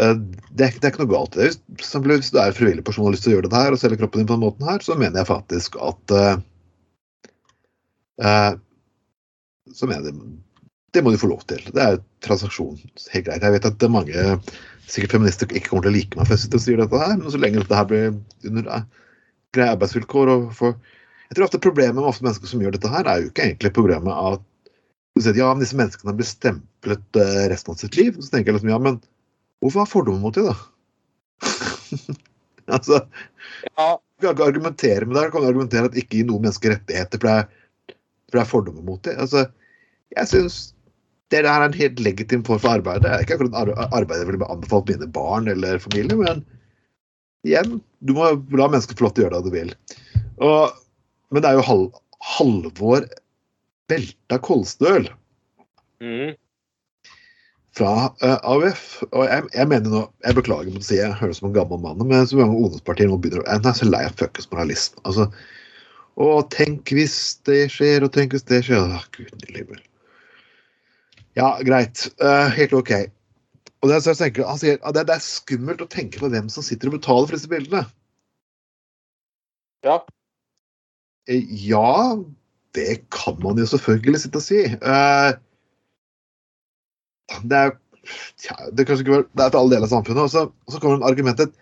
[0.00, 0.14] eh,
[0.56, 1.50] det, er, det ikke noe galt i det.
[1.76, 1.92] Hvis,
[2.32, 4.00] du er en frivillig person og har lyst til å gjøre dette her, og selge
[4.00, 6.34] kroppen din på den måten her, så mener jeg faktisk at eh,
[8.24, 8.50] eh,
[9.74, 10.32] Så mener jeg det,
[10.96, 11.60] det må du få lov til.
[11.74, 12.80] Det er jo transaksjon.
[13.12, 13.44] Helt greit.
[13.44, 14.28] Jeg vet at det er mange
[14.88, 17.32] sikkert feminister ikke kommer til å like meg for jeg og sier dette her, men
[17.32, 18.12] så lenge dette her blir
[18.48, 18.68] under
[19.54, 20.76] greie arbeidsvilkår og for
[21.30, 23.72] Jeg tror ofte problemet med ofte mennesker som gjør dette her, er jo ikke egentlig
[23.74, 24.12] problemet
[25.22, 28.16] sier, ja, men disse menneskene blir stemplet eh, resten av sitt liv.
[28.18, 29.00] Så tenker jeg liksom, ja, men
[29.62, 30.56] hvorfor ha fordommer mot dem, da?
[32.76, 33.00] altså,
[33.78, 35.26] Ja, du kan ikke argumentere med det.
[35.28, 37.96] Du kan argumentere at ikke gi noen mennesker rettigheter, for det er,
[38.28, 39.20] for det er fordommer mot dem.
[39.22, 39.46] Altså,
[40.14, 40.58] jeg syns
[41.32, 43.02] det der er en helt legitim form for arbeid.
[43.02, 46.44] Det er ikke akkurat ar- arbeid jeg ville anbefalt mine barn eller familie, men
[47.44, 49.74] igjen, du må la mennesker få lov til å gjøre det de vil.
[50.44, 50.80] Og,
[51.32, 51.84] men det er jo Hal
[52.24, 53.04] Halvor
[53.90, 55.10] Belta Kolstøl
[56.00, 56.32] mm.
[57.76, 57.92] fra
[58.24, 58.86] uh, AUF.
[59.10, 61.82] Og jeg, jeg mener nå, jeg beklager å si, jeg høres ut som en gammel
[61.82, 65.02] mann, men så mange ungdomspartier nå begynner å Jeg er så lei av fuckings moralisme.
[65.04, 65.28] Altså,
[66.24, 69.76] og tenk hvis det skjer, og tenk hvis det skjer Åh, Gud.
[71.34, 72.06] Ja, greit.
[72.22, 72.94] Uh, helt OK.
[73.84, 76.88] Og det, er tenker, han sier det, er skummelt å tenke på hvem som sitter
[76.88, 77.84] og betaler for disse bildene.
[79.84, 79.98] ja.
[81.28, 82.16] Eh, Ja,
[82.74, 84.62] det kan man jo selvfølgelig sitte og si.
[84.64, 85.36] Eh,
[87.44, 87.76] det er
[88.44, 90.24] ja, det, er ikke, det er til alle deler av samfunnet.
[90.24, 91.54] Og så, og så kommer det argumentet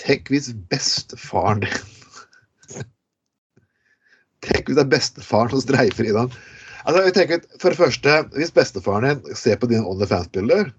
[0.00, 1.80] Tenk hvis bestefaren din
[4.46, 6.30] Tenk hvis det er bestefaren som streifer i den.
[6.84, 10.70] Altså, jeg tenker, for det første, Hvis bestefaren din ser på dine OnlyFans-bilder,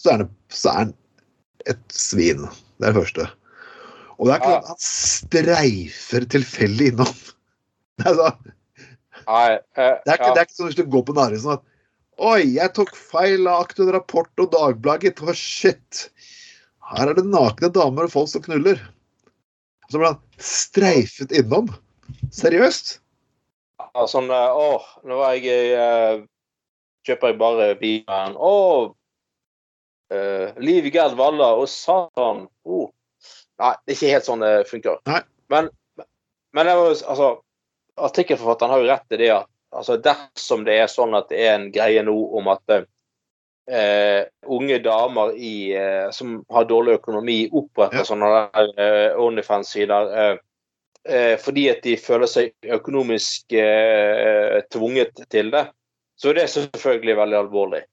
[0.00, 0.94] så er han så er han
[1.68, 2.46] et svin.
[2.80, 3.26] Det er det første.
[4.20, 7.18] Og det er ikke sånn at han streifer tilfeldig innom.
[9.30, 10.32] Nei, eh, det, er ikke, ja.
[10.32, 11.66] det er ikke sånn hvis du går på Narvesen at
[12.20, 15.22] Oi, jeg tok feil av aktuell rapport og Dagbladet.
[15.24, 16.02] Å, shit.
[16.90, 18.80] Her er det nakne damer og folk som knuller.
[19.88, 21.70] Så ble han streifet innom.
[22.34, 22.98] Seriøst?
[23.80, 26.20] Ja, sånn eh, Å, nå var jeg eh,
[27.08, 28.36] Kjøper jeg bare bilen.
[28.36, 28.52] Å!
[30.10, 32.48] Uh, Liv Gerd Valla og Satan.
[32.64, 32.88] Oh.
[33.60, 34.98] Nei, det er ikke helt sånn det funker.
[35.06, 35.20] Nei.
[35.52, 35.68] Men,
[36.56, 37.28] men det var, altså,
[38.00, 41.56] artikkelforfatteren har jo rett i det at altså, dersom det er sånn at det er
[41.58, 48.02] en greie nå om at uh, unge damer i, uh, som har dårlig økonomi, oppretter
[48.02, 48.06] Ja.
[48.08, 50.36] sånne der, eh, Onlyfans-sider eh,
[51.04, 55.66] eh, fordi at de føler seg økonomisk eh, tvunget til det,
[56.20, 57.84] så er det selvfølgelig veldig alvorlig.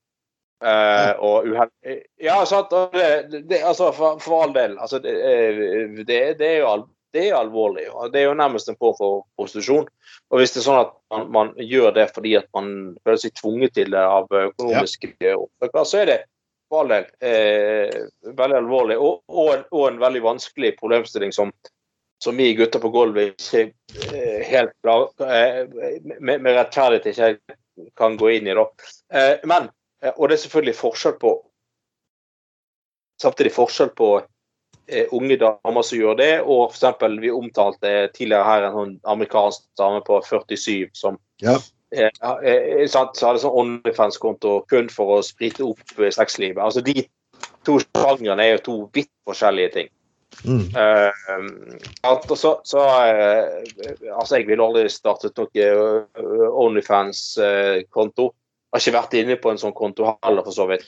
[0.65, 2.71] Eh, og uheldig Ja, sant.
[2.73, 4.77] og Det, det, altså, for, for all del.
[4.77, 7.85] Altså, det, eh, det, det, er jo al, det er alvorlig.
[7.91, 9.85] og Det er jo nærmest en form for prostitusjon.
[10.31, 12.71] Og hvis det er sånn at man, man gjør det fordi at man
[13.03, 16.19] føler seg tvunget til det av økonomiske årsaker, så er det
[16.67, 18.97] for all del eh, veldig alvorlig.
[18.99, 21.53] Og, og, en, og en veldig vanskelig problemstilling som,
[22.23, 23.69] som vi gutter på gulvet ikke
[24.11, 25.63] eh, helt klar, eh,
[26.19, 27.57] med, med rettferdighet ikke
[27.97, 28.57] kan gå inn i.
[28.57, 28.67] da.
[29.13, 29.76] Eh, men, eh,
[30.15, 31.31] og det er selvfølgelig forskjell på
[33.21, 34.09] samtidig forskjell på
[34.87, 37.07] eh, unge damer som gjør det, og f.eks.
[37.21, 41.57] vi omtalte tidligere her en sånn amerikansk dame på 47 som Ja.
[41.91, 42.11] eh,
[42.43, 46.61] eh, sant, så hadde sånn OnlyFans-konto kun for å sprite opp eh, sexlivet.
[46.63, 47.07] Altså De
[47.65, 49.93] to sjangrene er jo to vidt forskjellige ting.
[50.45, 50.67] Mm.
[50.75, 51.09] Uh,
[52.05, 53.47] at, så, så uh,
[54.19, 58.27] Altså, jeg ville aldri startet noe eh, Onlyfans-konto.
[58.73, 60.83] Har ikke vært inne på en sånn konto heller, for så vidt.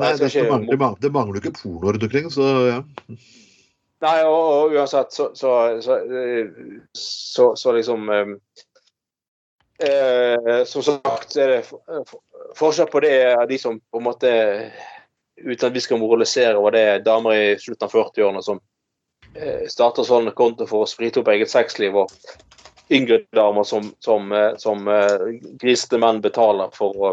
[0.00, 2.80] Nei, det, ikke- mangler, det, mangler, det mangler jo ikke porno rundt omkring, så ja.
[4.00, 5.50] Nei, og, og uansett, så, så,
[5.84, 5.98] så,
[6.96, 8.30] så, så liksom eh,
[9.84, 12.22] eh, Som sagt er det for- for-
[12.56, 13.18] forskjell på det
[13.50, 14.32] de som på en måte
[15.40, 18.58] Uten at vi skal moralisere over det, damer i slutten av 40-årene som
[19.34, 22.12] eh, starter sånn konto for å sprite opp eget sexliv, og
[22.90, 25.26] yngre damer som, som, eh, som eh,
[25.60, 27.10] grisete menn betaler for å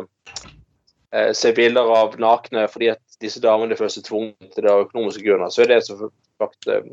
[1.11, 4.85] eh, se bilder av nakne fordi at disse damene føler seg tvunget til det av
[4.87, 5.97] økonomiske grunner, så er det så
[6.37, 6.85] sagt eh,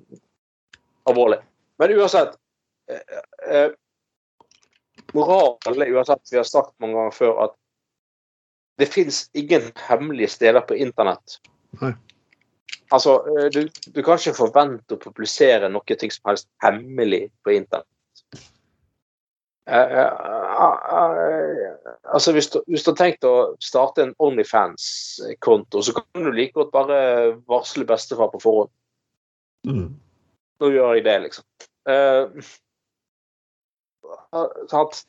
[1.11, 1.41] alvorlig.
[1.81, 2.37] Men uansett
[2.91, 3.19] eh,
[3.51, 3.71] eh,
[5.15, 7.55] Moralen er uansett, vi har sagt mange ganger før, at
[8.81, 11.39] det fins ingen hemmelige steder på internett
[11.79, 11.93] Nei.
[12.93, 13.17] Altså,
[13.51, 17.89] du, du kan ikke forvente å publisere noe ting som helst hemmelig på internett.
[19.67, 20.13] Eh, eh,
[20.99, 21.77] eh,
[22.13, 26.53] altså, hvis du, hvis du har tenkt å starte en Onlyfans-konto, så kan du like
[26.57, 26.99] godt bare
[27.49, 28.73] varsle bestefar på forhånd.
[29.65, 29.89] Mm.
[30.61, 31.49] Nå gjør jeg det, liksom.
[31.89, 32.45] Uh,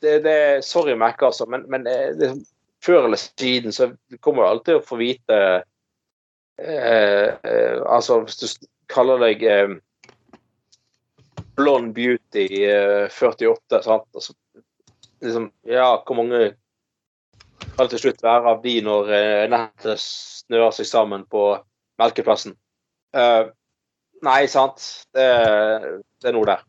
[0.00, 2.32] det, det Sorry, Mac, altså, men, men det,
[2.84, 3.90] før eller siden så
[4.20, 5.38] kommer du alltid å få vite
[6.62, 9.76] eh, eh, Altså, hvis du kaller deg eh,
[11.56, 14.08] Blond Beauty eh, 48, sant?
[14.14, 14.36] Altså,
[15.24, 16.54] liksom, ja, hvor mange
[17.76, 21.48] kan det til slutt være av de når eh, nettet snører seg sammen på
[22.00, 22.56] Melkeplassen?
[23.16, 23.48] Uh,
[24.24, 24.82] nei, sant.
[25.16, 25.26] Det,
[26.20, 26.64] det er noe der.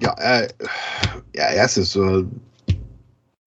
[0.00, 0.48] Ja, jeg,
[1.36, 2.04] jeg, jeg syns jo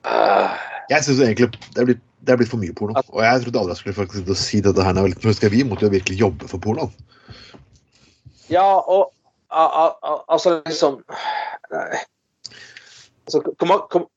[0.05, 3.01] Jeg syns egentlig det er, blitt, det er blitt for mye porno.
[3.09, 4.93] Og jeg trodde aldri jeg skulle faktisk si dette her.
[4.93, 6.93] når jeg, Vi måtte jo virkelig jobbe for pornoen.
[8.51, 9.13] Ja, og
[9.53, 11.03] altså liksom
[13.25, 14.07] altså, hvor, man, hvor,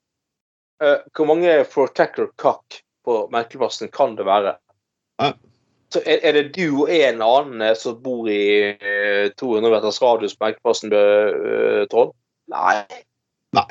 [0.84, 4.56] uh, hvor mange Protector Cock på Merkelplassen kan det være?
[5.22, 5.32] Ja.
[5.94, 10.02] Så er, er det du og en annen eh, som bor i uh, 200 meters
[10.02, 12.14] radius på Merkelplassen, uh, Trond?
[12.50, 12.80] Nei.
[13.56, 13.68] Nei.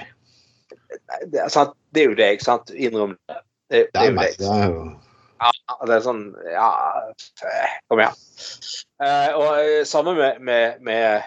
[1.31, 1.75] Det er, sant?
[1.95, 2.71] det er jo deg, sant?
[2.71, 3.41] Innrøm det.
[3.71, 4.37] Det, Det det er jo deg.
[4.39, 4.85] Det er jo
[5.43, 5.51] Ja,
[5.85, 6.69] det er sånn Ja,
[7.91, 8.19] kom igjen.
[9.03, 11.25] Eh, og eh, samme med, med, med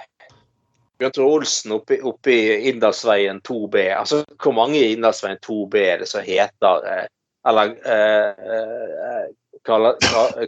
[0.99, 3.85] Bjørn Tore Olsen oppe oppe i Inndalsveien 2B.
[3.95, 7.07] Altså, hvor mange i Inndalsveien 2B er det som heter eh,
[7.49, 9.29] Eller eh, eh,
[9.67, 9.95] kaller,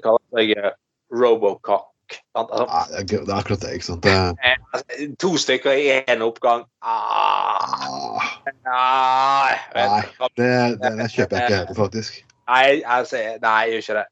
[0.03, 0.75] kaller seg eh,
[1.15, 1.87] Robocock?
[2.35, 4.03] Altså, Nei, det er akkurat det, ikke sant.
[4.03, 4.15] Det,
[4.75, 6.65] altså, to stykker i én oppgang.
[6.83, 8.33] Ah, ah,
[8.67, 10.01] nei, Nei.
[10.35, 10.51] det,
[10.83, 12.19] det, det kjøper jeg ikke faktisk.
[12.51, 14.07] Nei, altså, nei, jeg gjør ikke det.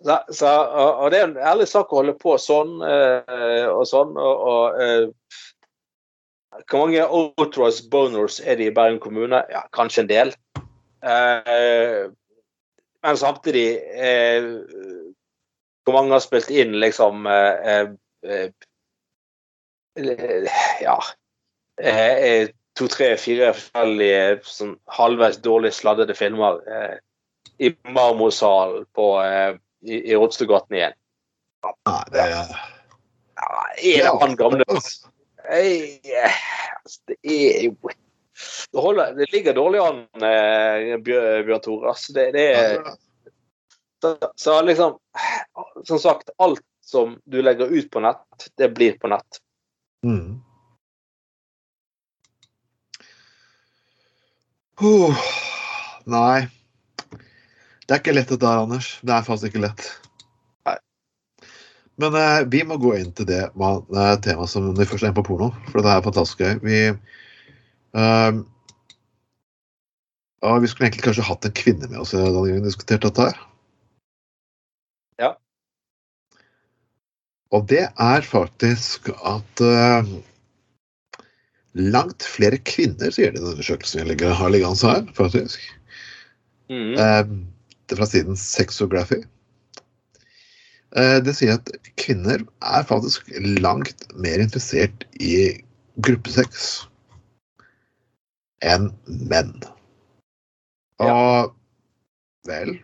[0.00, 3.84] Så, så, og, og det er en ærlig sak å holde på sånn eh, og
[3.88, 4.14] sånn.
[4.16, 5.08] Og, og eh,
[6.70, 9.42] hvor mange Outross boners er det i Bergen kommune?
[9.52, 10.32] Ja, kanskje en del.
[11.00, 12.10] Uh,
[13.02, 14.44] men samtidig eh,
[15.84, 17.88] Hvor mange har spilt inn liksom eh,
[18.26, 18.50] eh,
[20.84, 20.98] Ja
[22.78, 26.60] To, tre, fire forskjellige sånn halvveis dårlig sladdede filmer
[27.60, 29.08] i Marmorsalen på
[29.82, 30.96] i, i Rådstugaten igjen.
[31.62, 32.52] Ja, det er
[33.40, 34.64] Ja, er det han gamle
[35.50, 36.40] Ei, eh,
[36.84, 37.74] altså, Det er jo
[38.72, 41.90] det, holder, det ligger dårlig an, eh, Bjørn Tore.
[41.92, 42.78] Altså, det, det er
[44.00, 44.98] så, så liksom
[45.84, 49.38] Som sagt, alt som du legger ut på nett, det blir på nett.
[50.06, 50.40] Mm.
[54.80, 55.20] Oh,
[56.08, 56.48] nei.
[57.90, 58.88] Det er ikke lett dette her, Anders.
[59.02, 59.88] Det er faktisk ikke lett.
[60.68, 60.76] Nei.
[61.98, 65.10] Men eh, vi må gå inn til det man- eh, temaet som vi først er
[65.10, 66.60] inne på porno, for det er fantastisk gøy.
[66.62, 68.38] Vi eh,
[70.40, 73.44] ja, Vi skulle egentlig kanskje hatt en kvinne med oss da vi diskuterte dette her.
[75.18, 75.34] Ja.
[77.50, 80.06] Og det er faktisk at uh,
[81.74, 85.58] langt flere kvinner, sier den undersøkelsen jeg har liggende her, faktisk.
[86.70, 86.94] Mm.
[86.94, 87.34] Eh,
[87.90, 89.24] det er fra siden Sexography.
[90.94, 93.26] Eh, det sier at kvinner er faktisk
[93.58, 95.58] langt mer interessert i
[96.02, 96.84] gruppesex
[98.62, 98.90] enn
[99.30, 99.52] menn.
[101.00, 101.50] Og
[102.48, 102.74] vel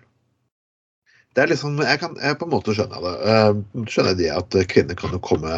[1.36, 3.14] Det er liksom Jeg kan jeg på en måte skjønne det.
[3.30, 5.52] Eh, skjønner de at kvinner kan jo komme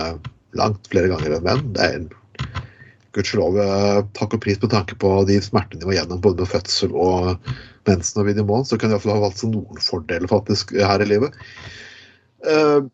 [0.58, 1.68] langt flere ganger enn menn.
[1.76, 2.08] Det er
[3.16, 6.52] gudskjelov eh, takk og pris på tanke på de smertene de var gjennom både med
[6.52, 7.52] fødsel og
[7.88, 11.08] mensen og videomål, så kan de iallfall ha valgt seg noen fordeler faktisk her i
[11.08, 11.34] livet.
[12.46, 12.86] Uh,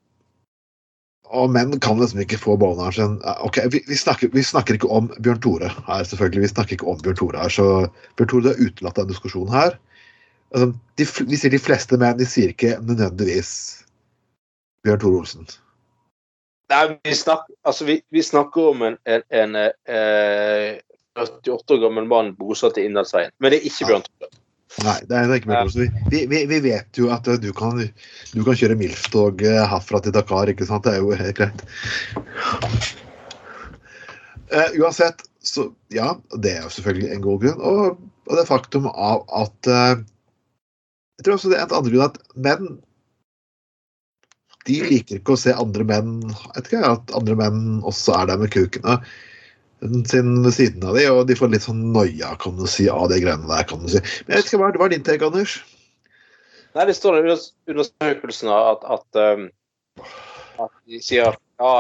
[1.34, 4.74] og menn kan liksom ikke få boneren sin Eh, Ok, vi, vi, snakker, vi snakker
[4.74, 6.42] ikke om Bjørn Tore her, selvfølgelig.
[6.42, 7.66] Vi snakker ikke om Bjørn Tore her, så
[8.16, 9.78] Bjørn Tore, du er utelatt av den diskusjonen her.
[10.54, 13.52] Altså, de, vi sier de fleste menn, de sier ikke nødvendigvis
[14.84, 15.48] Bjørn Tore Olsen.
[16.72, 20.78] Nei, vi snakker, altså, vi, vi snakker om en, en, en eh,
[21.18, 23.34] 48 år gammel mann bosatt i Innlandsveien.
[23.38, 24.30] Men det er ikke Bjørn Tore.
[24.82, 25.70] Nei, det er ikke mer.
[26.10, 30.00] Vi, vi, vi vet jo at eh, du kan, du kan kjøre MILF-tog eh, herfra
[30.02, 30.86] til Dakar, ikke sant?
[30.86, 31.62] Det er jo helt greit.
[34.50, 37.62] Uh, uansett, så ja, det er jo selvfølgelig en god grunn.
[37.62, 39.94] Og, og det faktum av at uh,
[41.18, 42.74] Jeg tror også det er en annen grunn at menn
[44.64, 48.30] de liker ikke å se andre menn jeg vet ikke, at andre menn også er
[48.30, 48.96] der med kukene
[50.10, 53.08] sin ved siden av de, og de får litt sånn noia, kan du si, av
[53.12, 54.02] de greiene der, kan du si.
[54.24, 55.58] Men jeg vet ikke, hva er, din take, Anders?
[56.74, 59.48] Nei, det står under- undersøkelsen at, at, um,
[60.64, 61.74] at de sier at ja,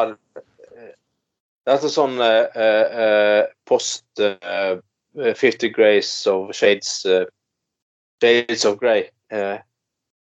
[1.64, 4.76] det er sånn uh, uh, post uh,
[5.16, 7.24] 50 Grace of Shades eh,
[8.20, 9.58] Shades of Grey eh,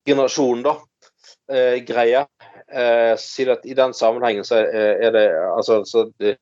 [0.07, 0.75] generasjon, da.
[1.87, 2.27] Greie.
[3.21, 6.37] Sier at i den sammenhengen så er det altså så det,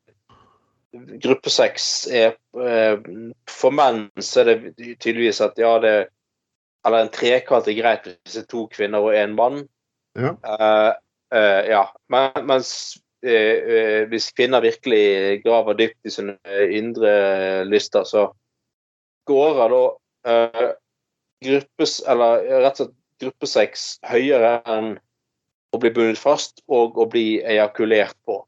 [0.93, 2.97] Gruppesex er eh,
[3.49, 5.93] For menn så er det tydeligvis at ja, det
[6.87, 9.61] Eller en trekant er greit hvis det er to kvinner og én mann.
[10.17, 10.33] Ja.
[10.41, 10.91] Uh,
[11.35, 11.83] uh, ja.
[12.09, 12.71] Men, mens
[13.21, 16.33] eh, hvis kvinner virkelig graver dypt i sine
[16.73, 17.11] indre
[17.69, 18.31] lyster, så
[19.29, 19.83] går da
[21.45, 24.95] gruppes, eller rett og slett gruppesex høyere enn
[25.71, 28.41] å bli bundet fast og å bli ejakulert på.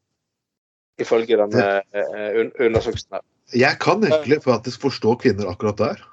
[1.01, 3.17] Ifølge denne uh, undersøkelsen.
[3.17, 3.23] her.
[3.57, 6.03] Jeg kan egentlig faktisk forstå kvinner akkurat der.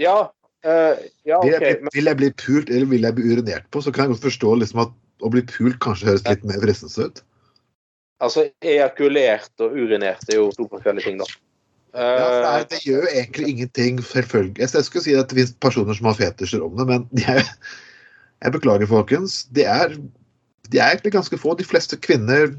[0.00, 0.16] Ja,
[0.66, 0.96] uh,
[1.28, 3.92] ja Vil jeg, bli, vil jeg bli pult eller vil jeg bli urinert på, så
[3.92, 7.22] kan jeg godt forstå liksom at å bli pult kanskje høres litt mer fristende ut.
[8.22, 11.26] Altså, ejakulert og urinert er jo to forskjellige ting, da.
[11.92, 14.58] Ja, nei, det, Eh, gjør jo egentlig ingenting, selvfølgelig.
[14.58, 17.42] Jeg jeg skulle si at det finnes personer som har fetisjer om det, men er,
[18.42, 19.44] jeg beklager, folkens.
[19.52, 19.96] De er,
[20.72, 21.54] de er egentlig ganske få.
[21.54, 22.54] De fleste kvinner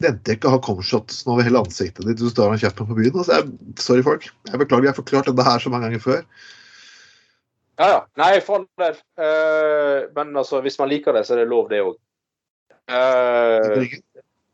[0.00, 3.14] venter ikke å ha comshots over hele ansiktet ditt du står og kjefter på byen.
[3.14, 4.28] Altså, jeg, sorry, folk.
[4.50, 6.22] Jeg beklager, jeg har forklart dette her så mange ganger før.
[7.80, 7.98] ja, ja.
[8.20, 9.00] Nei, for all.
[9.20, 11.98] Eh, men altså, hvis man liker det, så er det lov, det òg.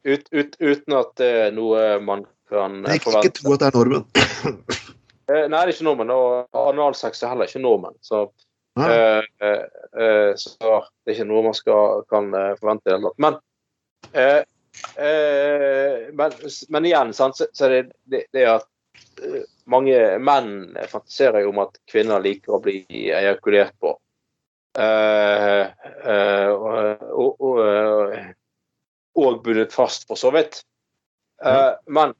[0.07, 2.93] ut, ut, uten at det er noe man kan forvente.
[2.93, 4.07] Jeg kan ikke tro at det er normen.
[5.27, 6.13] Eh, Nei, det er ikke nordmenn.
[6.15, 7.97] Og analsex er heller ikke nordmenn.
[8.05, 8.21] Så,
[8.79, 9.65] uh, eh, eh,
[9.99, 13.25] eh, så det er ikke noe man skal, kan eh, forvente i det hele tatt.
[13.25, 13.39] Men,
[14.13, 14.45] eh, eh,
[16.17, 16.33] men,
[16.73, 18.67] men igjen, sant, så, så er det, det, det at
[19.23, 20.51] eh, mange menn
[20.89, 23.97] fantaserer jo om at kvinner liker å bli ejakulert på.
[24.77, 25.73] Uh,
[26.05, 26.51] uh,
[27.17, 27.45] og,
[29.17, 30.61] og, bundet fast, for så vidt.
[31.37, 31.77] Mm.
[31.93, 32.13] men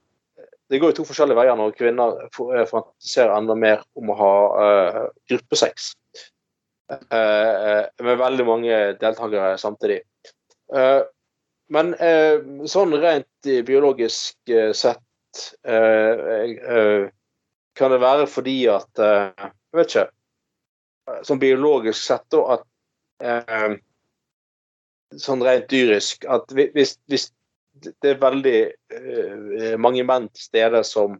[0.69, 4.33] det går jo to forskjellige veier når kvinner eh, fantaserer enda mer om å ha
[4.63, 5.93] eh, gruppesex.
[6.91, 10.01] Eh, eh, med veldig mange deltakere samtidig.
[11.73, 17.07] Men eh, sånn rent biologisk eh, sett eh, eh,
[17.77, 20.05] kan det være fordi at Jeg vet ikke.
[21.27, 22.63] Sånn biologisk sett da at
[25.21, 27.29] Sånn rent dyrisk at hvis, hvis
[28.01, 28.57] det er veldig
[28.97, 31.17] eh, mange menn til stede som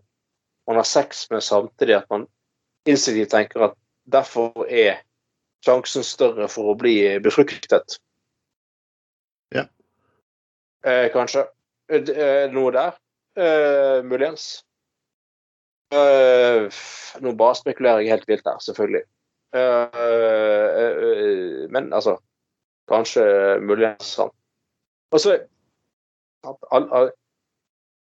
[0.68, 2.26] man har sex med samtidig, at man
[2.90, 3.78] instinktivt tenker at
[4.12, 5.04] derfor er
[5.66, 7.98] sjansen større for å bli befruktet.
[9.56, 9.68] Ja.
[10.88, 11.44] Eh, kanskje.
[11.90, 12.96] Er det noe der?
[13.38, 14.64] Eh, muligens.
[15.92, 16.68] Eh,
[17.24, 19.04] nå bare spekulerer jeg helt vilt der, selvfølgelig.
[19.56, 22.18] Eh, eh, eh, men altså
[22.88, 23.24] Kanskje
[23.60, 24.32] muligens sant.
[25.12, 25.34] Og så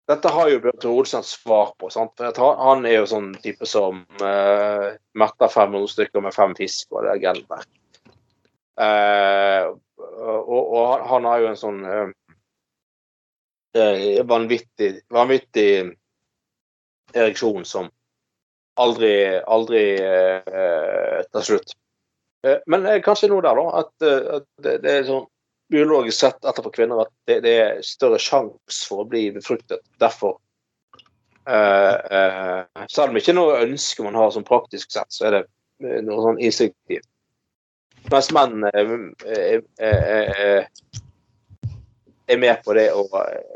[0.06, 1.88] Dette har jo Bjørn Tore Olsen svar på.
[1.90, 2.20] sant?
[2.20, 7.06] Han, han er jo sånn type som uh, metter 500 stykker med fem fisk og
[7.06, 7.64] det er der.
[8.76, 9.72] Eh,
[10.20, 12.25] og, og han, han har jo en sånn eh, eh,
[14.28, 15.70] vanvittig, vanvittig
[17.16, 17.90] ereksjon som
[18.76, 21.72] aldri, aldri eh, tar slutt.
[22.46, 23.82] Eh, men eh, kanskje noe der, da.
[23.82, 25.26] At, eh, at det, det er sånn
[25.72, 29.82] biologisk sett etterpå kvinner at det, det er større sjanse for å bli befruktet.
[30.02, 30.38] Derfor.
[31.46, 35.44] Eh, eh, selv om ikke noe ønske man har sånn praktisk sett, så er det
[35.86, 37.08] eh, noe sånn instinktivt.
[38.12, 38.92] Mens menn eh,
[39.26, 41.00] eh, eh, eh,
[42.26, 43.06] er med på det å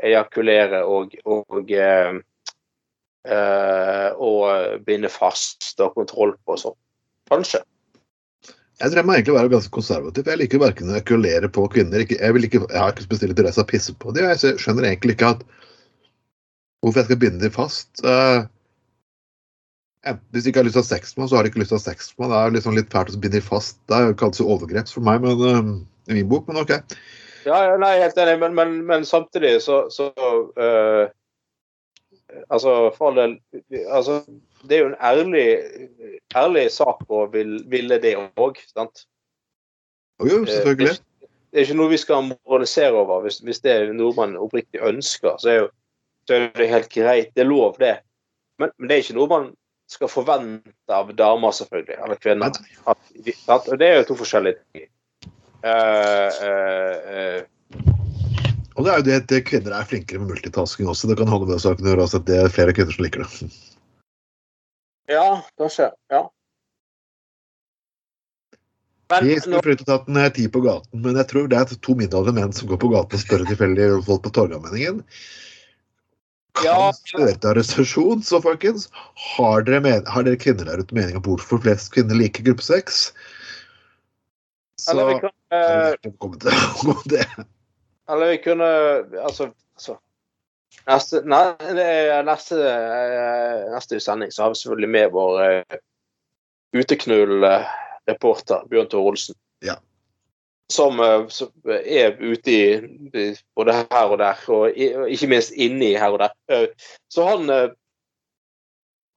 [0.03, 2.21] ejakulere og, og eh,
[3.27, 6.77] eh, og binde fast og kontroll på sånn.
[7.31, 7.63] Kanskje.
[8.81, 10.29] Jeg tror jeg må egentlig være ganske konservativ.
[10.31, 13.61] Jeg liker verken å ejakulere på kvinner ikke, jeg, ikke, jeg har ikke spesielt interesse
[13.61, 14.31] av å pisse på dem.
[14.31, 15.43] Jeg skjønner egentlig ikke at
[16.81, 18.01] hvorfor jeg skal binde dem fast.
[18.01, 18.47] Uh,
[20.33, 21.69] hvis de ikke har lyst til å ha sex med så har de ikke lyst
[21.69, 22.31] til å ha sex med.
[22.33, 23.77] Det er liksom litt fælt å binde dem fast.
[23.85, 25.71] Det kalles jo ikke overgrep for meg men, uh,
[26.09, 26.73] i min bok, men OK.
[27.45, 31.09] Ja, ja, nei, helt enig, men, men, men samtidig så, så uh,
[32.47, 33.33] Altså, for all del
[33.91, 34.21] altså,
[34.63, 35.45] Det er jo en ærlig,
[36.35, 39.05] ærlig sak å vil, ville det òg, sant?
[40.21, 40.99] Jo, Eh, selvfølgelig.
[41.51, 43.25] Det er ikke noe vi skal moralisere over.
[43.25, 45.67] Hvis, hvis det er noe man oppriktig ønsker, så er, jo,
[46.27, 47.33] så er det helt greit.
[47.35, 47.97] Det er lov, det.
[48.61, 49.49] Men, men det er ikke noe man
[49.91, 51.97] skal forvente av damer, selvfølgelig.
[52.05, 52.53] Eller kvinner.
[52.87, 53.01] At,
[53.51, 53.67] At.
[53.67, 54.87] Det er jo to forskjellige ting.
[55.63, 57.43] Eh,
[58.75, 61.09] Og det er jo det at kvinner er flinkere med multitasking også.
[61.11, 63.49] Det kan holde med saken å gjøre at det er flere kvinner som liker det.
[65.11, 65.91] Ja, kanskje.
[66.09, 66.23] Ja.
[69.11, 71.79] Men Vi nå, skulle flyttet tatt en tid på gaten, men jeg tror det er
[71.83, 75.03] to middelaldrende menn som går på gaten og spør tilfeldig folk på Torgallmenningen.
[76.55, 76.91] Kan Ja.
[77.51, 78.89] arrestasjon, så folkens.
[79.35, 83.11] Har dere, men, har dere kvinner der ute mening om hvorfor flest kvinner liker gruppesex?
[84.79, 85.93] Så eller vi kan eh,
[87.05, 87.27] det.
[88.11, 88.65] Eller vi kunne
[89.23, 89.97] Altså, altså
[90.87, 91.21] Neste,
[92.25, 95.77] neste, eh, neste sending så har vi selvfølgelig med vår uh,
[96.73, 99.35] uteknull-reporter Bjørn Tore Olsen.
[99.61, 99.75] Ja.
[100.73, 104.71] Som, uh, som er ute i, både her og der, og,
[105.11, 106.33] ikke minst inni her og der.
[106.49, 107.51] Uh, så han,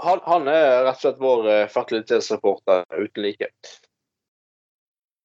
[0.02, 3.48] han Han er rett og slett vår fertilitetsreporter uten like.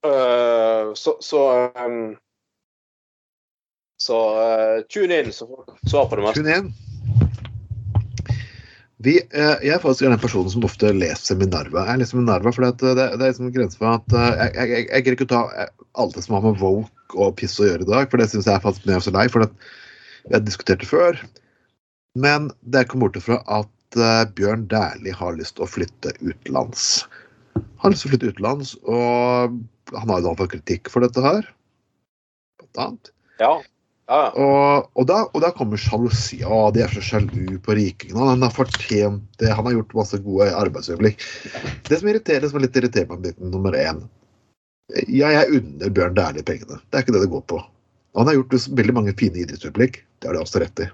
[0.05, 2.15] Eh, så så um,
[3.97, 6.43] så uh, tune in, så får du svar på det meste.
[6.43, 6.71] Tune
[9.09, 11.83] eh, jeg er faktisk den personen som ofte leser Minerva.
[11.89, 14.85] Jeg leser Minerva fordi det, det er liksom en grense for at jeg, jeg, jeg,
[14.87, 15.41] jeg greier ikke å ta
[15.99, 18.47] alt det som har med woke og piss å gjøre i dag, for det syns
[18.47, 19.25] jeg er faktisk er så lei.
[19.31, 21.19] For vi har diskutert det før.
[22.19, 23.99] Men det kom bort fra at
[24.37, 27.03] Bjørn Dæhlie har lyst til å flytte utenlands.
[27.55, 29.59] Han har lyst til å flytte utenlands, og
[29.95, 31.47] han har jo da fått kritikk for dette her.
[32.59, 33.11] Blant annet.
[33.39, 33.51] Ja.
[34.11, 34.21] ja.
[34.35, 36.41] Og, og, da, og da kommer sjalusi.
[36.43, 38.29] Å, de er så sjalu på rikingene.
[38.33, 39.51] Han har fortjent det.
[39.55, 41.25] Han har gjort masse gode arbeidsøyeblikk.
[41.89, 44.05] Det som irriterer, som er litt irriterende med biten nummer én
[45.05, 46.79] Ja, jeg unner Bjørn Dæhlie pengene.
[46.89, 47.59] Det er ikke det det går på.
[48.17, 50.01] Han har gjort veldig mange fine idrettsøyeblikk.
[50.19, 50.89] Det har de også rett i.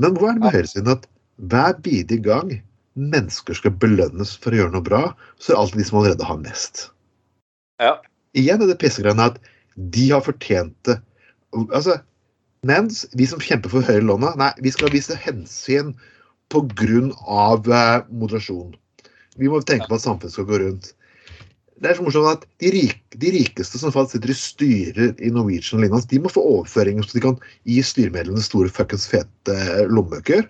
[0.00, 1.04] Men hvor er det med høyresiden at
[1.38, 2.54] hver bidige gang
[2.98, 5.02] mennesker skal belønnes for å gjøre noe bra,
[5.38, 6.88] så er det alltid de som allerede har mest.
[7.82, 7.96] Ja.
[8.38, 9.40] Igjen er det pissegreiene at
[9.78, 10.98] de har fortjent det.
[11.54, 11.98] Altså,
[12.66, 15.94] mens vi som kjemper for høyere lånet, nei, vi skal vise hensyn
[16.52, 17.00] pga.
[17.08, 18.76] Eh, moderasjon.
[19.38, 20.92] Vi må tenke på at samfunnet skal gå rundt.
[21.78, 25.78] Det er så morsomt at de, rik, de rikeste som sitter i styrer i Norwegian
[25.78, 27.36] og lignende, de må få overføringer så de kan
[27.70, 30.48] gi styremedlemmene store fuckings fete lommebøker.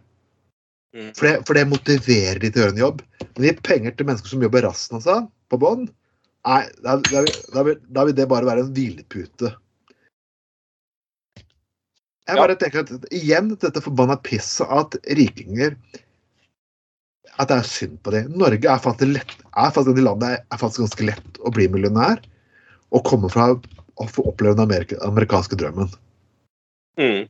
[0.97, 1.11] Mm.
[1.13, 3.03] For det, for det motiverer de til å gjøre en jobb.
[3.21, 5.19] Men de gir penger til mennesker som jobber rassen altså,
[5.53, 5.85] på bånn.
[6.49, 7.23] Nei, da, da,
[7.53, 9.51] da, vil- da vil det bare være en hvilepute.
[12.29, 12.43] Jeg Ja.
[12.43, 15.77] bare tenker at igjen dette forbanna pisset at rikinger
[17.39, 18.33] At det er synd på dem.
[18.35, 21.69] Norge er faktisk, lett, er faktisk et land det er faktisk ganske lett å bli
[21.71, 22.19] millionær
[22.91, 25.87] og komme fra å få oppleve den amerika, amerikanske drømmen.
[26.99, 27.29] Mm.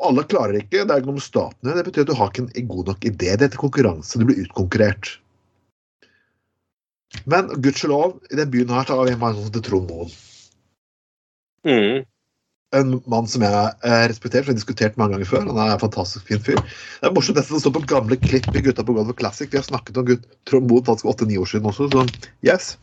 [0.00, 0.86] Alle klarer ikke.
[0.86, 1.74] Det er ikke noe med statene.
[1.76, 3.36] Det betyr at du har ikke en god nok idé.
[3.36, 4.16] Det heter konkurranse.
[4.18, 5.18] Du blir utkonkurrert.
[7.24, 10.12] Men gudskjelov, i den byen her så har vi en mann som heter Trond Moen.
[11.66, 12.06] Mm.
[12.76, 15.48] En mann som jeg eh, respekterer, som jeg har diskutert mange ganger før.
[15.48, 16.60] Han er en fantastisk fin fyr.
[16.62, 19.50] Det er morsomt nesten å stå på gamle klipp i Gutta på gulvet Classic.
[19.50, 22.06] Vi har snakket om gutt, Trond Moen faktisk åtte-ni år siden også, så
[22.46, 22.76] yes.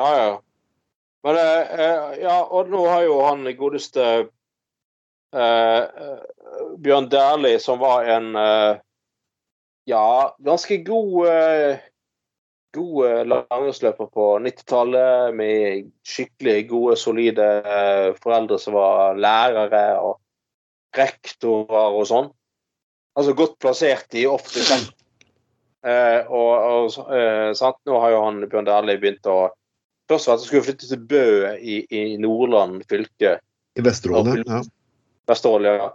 [0.00, 0.34] Ja, ja.
[1.26, 4.08] Men eh, eh, Ja, og nå har jo han godeste
[5.36, 6.18] eh, eh,
[6.80, 8.80] Bjørn Dæhlie, som var en eh,
[9.88, 10.08] ja,
[10.44, 11.28] ganske god
[12.76, 20.18] God eh, langrennsløper på 90-tallet, med skikkelig gode, solide eh, foreldre som var lærere og
[20.96, 22.30] rektorer og sånn.
[23.18, 24.94] Altså godt plassert i offentlig sektor.
[25.86, 27.78] Eh, og, og eh, sant?
[27.86, 29.40] Nå har jo han Bjørn Dæhlie begynt å
[30.08, 31.24] Først var det at han skulle flytte til Bø
[31.60, 33.34] i, i Nordland fylke.
[33.76, 34.40] I Vesterålen.
[34.48, 34.62] Ja.
[35.28, 35.88] Vesterålen, ja.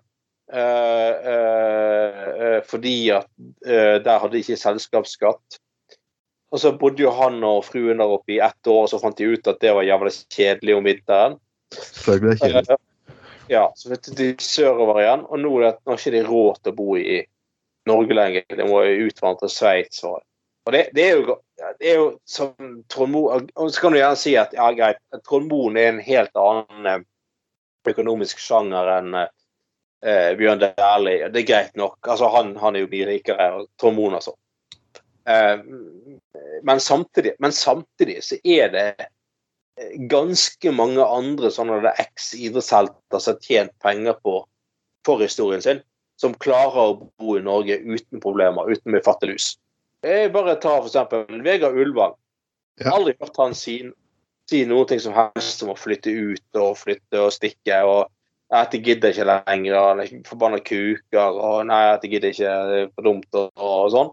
[0.53, 3.25] Eh, eh, eh, fordi at
[3.65, 5.57] der hadde de ikke selskapsskatt.
[6.53, 9.17] Og så bodde jo han og fruen der oppe i ett år, og så fant
[9.17, 11.37] de ut at det var jævlig kjedelig om vinteren.
[11.73, 12.77] Selvfølgelig er kjedelig.
[12.77, 12.89] Eh,
[13.49, 16.75] ja, så flyttet de sørover igjen, og nå, er det- ikke de råd til å
[16.75, 17.23] bo i
[17.89, 18.45] Norge lenger.
[18.49, 20.03] De må utvandre til Sveits.
[20.03, 20.21] Og,
[20.67, 21.39] og det, det, er jo,
[21.79, 22.53] det er jo som
[22.87, 26.37] Trond Moen så kan du gjerne si at ja, greit, Trond Moen er en helt
[26.37, 27.03] annen eh,
[27.89, 31.33] økonomisk sjanger enn eh, Bjørn Dæhlie.
[31.33, 31.97] Det er greit nok.
[32.07, 33.51] Altså, han, han er jo mye rikere.
[33.57, 34.37] og Trond Moen, altså.
[35.29, 35.59] Eh,
[36.63, 43.47] men, samtidig, men samtidig så er det eh, ganske mange andre sånne eks-idrettshelter som har
[43.47, 44.41] tjent penger på
[45.07, 45.83] forhistorien sin,
[46.19, 49.53] som klarer å bo i Norge uten problemer, uten med fattiglus.
[50.03, 52.15] Jeg bare tar eksempel Vegard Ulvang.
[52.81, 52.95] Ja.
[52.97, 53.77] Aldri hørt han si,
[54.49, 57.79] si noe ting som helst om å flytte ut og flytte og stikke.
[57.87, 58.11] og
[58.53, 62.81] at jeg gidder ikke lenger, er forbanna kuker, og nei, at jeg gidder ikke, det
[62.83, 64.11] er for dumt, og, og sånn.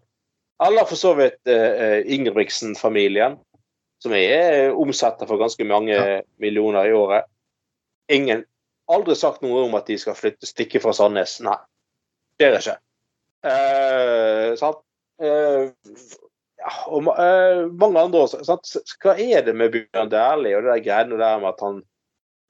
[0.61, 3.39] Eller for så vidt eh, Ingebrigtsen-familien,
[4.03, 6.21] som er omsetter for ganske mange Ja.
[6.41, 7.29] millioner i året.
[8.13, 8.45] Ingen
[8.91, 11.37] Aldri sagt noe om at de skal flytte, stikke fra Sandnes.
[11.47, 11.55] Nei,
[12.41, 12.73] det er det ikke.
[13.47, 14.81] Eh, sant?
[15.23, 15.69] Eh,
[16.59, 18.41] ja, og eh, mange andre også.
[18.49, 18.73] Sant?
[19.05, 21.79] Hva er det med Bjørn Dæhlie og det der greiene der med at han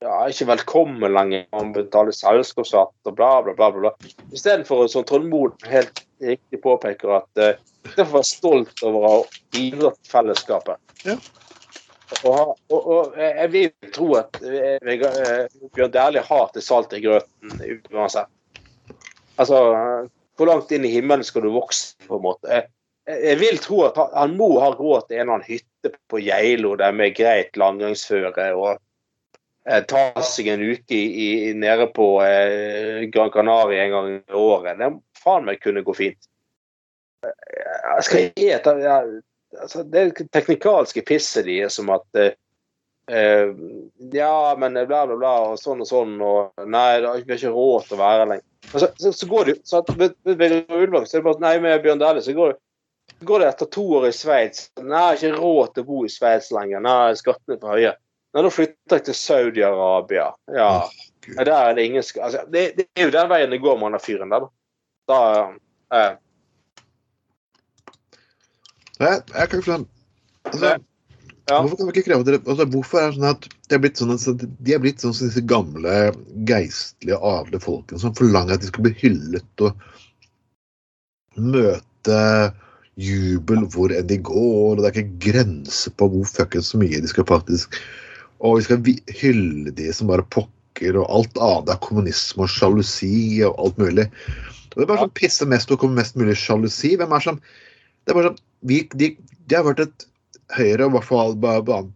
[0.00, 3.68] ja, er ikke velkommen lenger, han betaler selskapsskatt og bla, bla, bla.
[3.74, 4.12] bla, bla.
[4.32, 7.44] Istedenfor som Trond Moen helt riktig påpeker at
[7.86, 9.20] uh, var være stolt over å ha
[9.54, 10.80] bidratt fellesskapet.
[11.04, 11.16] Ja.
[12.26, 15.44] Og, og, og jeg vil tro at eh, eh,
[15.76, 18.28] Bjørn Dæhlie har til salt i grøten uansett.
[19.40, 19.60] Altså,
[20.36, 22.50] hvor langt inn i himmelen skal du vokse, på en måte?
[22.50, 22.66] Jeg,
[23.24, 26.20] jeg vil tro at han, han må ha råd til en eller annen hytte på
[26.24, 28.72] Geilo der med greit landgangsføre og
[29.68, 34.42] eh, ta seg en uke i, i, nede på eh, Gran Canaria en gang i
[34.42, 34.82] året.
[34.82, 34.90] Det
[35.22, 36.29] faen meg kunne gå fint.
[37.24, 39.00] Jeg skal gi et ja,
[39.60, 42.32] altså, Det teknikalske pisset de er som at eh,
[43.12, 43.52] eh,
[44.14, 47.90] Ja, men bla, bla, bla, og sånn og sånn, og nei, vi har ikke råd
[47.90, 48.46] til å være lenger.
[48.70, 51.44] Så, så, så går det jo så at ved, ved Ulvang så er det bare
[51.44, 52.60] Nei, med Bjørn Dæhlie så går det
[53.20, 54.70] går det etter to år i Sveits.
[54.80, 56.82] Nei, jeg har ikke råd til å bo i Sveits lenger.
[56.84, 57.92] Nei, skattene er for høye.
[58.30, 60.26] Nei, da flytter jeg til Saudi-Arabia.
[60.54, 60.70] Ja.
[60.86, 61.06] Oh,
[61.36, 64.02] Der er det ingen altså, det, det er jo den veien det går med han
[64.02, 64.50] fyren der, da.
[65.10, 66.12] da eh,
[69.01, 69.76] Jeg, jeg kan ikke
[70.51, 70.78] altså,
[71.51, 71.57] Ja.
[71.64, 73.98] Hvorfor kan vi ikke kreve dere altså, Hvorfor er det sånn at de er blitt
[73.98, 75.94] sånn de er blitt sånn som disse gamle
[76.46, 79.88] geistlige, adelige folkene som forlanger at de skal bli hyllet og
[81.40, 82.20] møte
[83.01, 87.11] jubel hvor enn de går, og det er ikke grenser på hvor fuckings mye de
[87.11, 87.78] skal faktisk
[88.44, 93.42] Og vi skal hylle de som bare pokker, og alt annet er kommunisme og sjalusi
[93.44, 94.07] og alt mulig.
[94.70, 96.94] Og det er bare sånn pisse mest og kommer mest mulig sjalusi.
[96.96, 99.14] Hvem er som Det er bare sånn vi, de,
[99.46, 100.06] de, har vært et
[100.50, 101.90] Høyre, og i hvert fall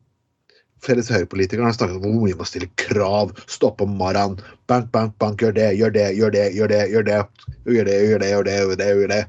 [0.85, 3.33] felles høyrepolitikerne har snakket om hvor mye man stiller krav.
[3.51, 4.37] Stoppe Maran.
[4.71, 5.43] Bank, bank, bank.
[5.43, 6.85] Gjør det, gjør det, gjør det, gjør det.
[6.93, 7.17] Gjør det,
[7.67, 9.23] gjør det, gjør det, gjør det, gjør det, gjør det.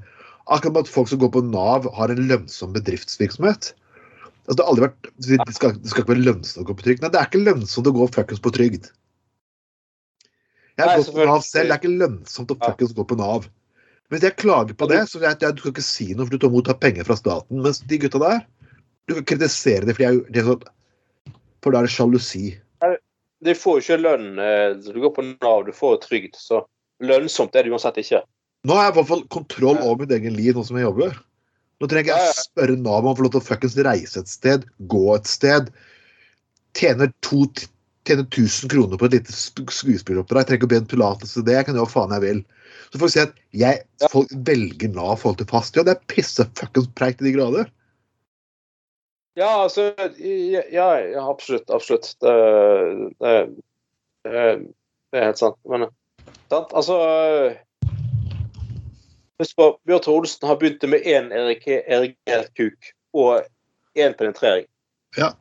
[0.45, 3.71] Akkurat som at folk som går på Nav, har en lønnsom bedriftsvirksomhet.
[4.45, 6.86] Altså, det, har aldri vært, det, skal, det skal ikke være lønnsomt å gå på
[6.86, 7.01] trygd.
[7.01, 8.91] Nei, det er ikke lønnsomt å gå fuckings på trygd.
[10.75, 11.71] Jeg har gått på Nav selv.
[11.71, 13.47] Det er ikke lønnsomt å fuckings gå på Nav.
[14.13, 16.43] Hvis jeg klager på det, så jeg at du skal ikke si noe, for du
[16.43, 17.63] tar mottar penger fra staten.
[17.65, 18.43] Mens de gutta der,
[19.09, 20.65] du kan kritisere dem, for de er, de er sånn
[21.65, 22.45] For da er det sjalusi.
[23.45, 26.37] Du får jo ikke lønn eh, du går på Nav, du får trygd.
[26.37, 26.61] Så
[27.03, 28.21] lønnsomt er det uansett ikke.
[28.65, 31.17] Nå har jeg i hvert fall kontroll over mitt egen liv nå som jeg jobber.
[31.81, 34.31] Nå trenger jeg ikke spørre Nav om å få lov til å fuckings reise et
[34.31, 35.69] sted, gå et sted.
[36.77, 37.43] Tjener, to,
[38.07, 40.41] tjener 1000 kroner på et lite skuespilloppdrag skuespilleroppdrag.
[40.41, 41.57] Jeg trenger ikke å be om tillatelse til det.
[41.59, 42.41] Jeg kan gjøre hva faen jeg vil.
[42.91, 43.81] Så får vi si at jeg,
[44.11, 45.89] folk velger Nav i forhold til fast jobb.
[45.89, 47.71] Det er pisse fuckings preik til de grader.
[49.36, 49.91] Ja, altså
[50.71, 51.69] Ja, ja, absolutt.
[51.69, 52.15] Absolutt.
[52.21, 52.36] Det,
[53.19, 53.33] det,
[54.23, 55.59] det, er helt sant.
[55.67, 55.89] Men
[56.49, 56.71] sant?
[56.71, 56.99] altså
[59.41, 63.43] Husk på, Bjørn Tore Olsen har begynt med én erigert kuk og
[63.99, 64.63] én penetrering.
[65.19, 65.33] Ja.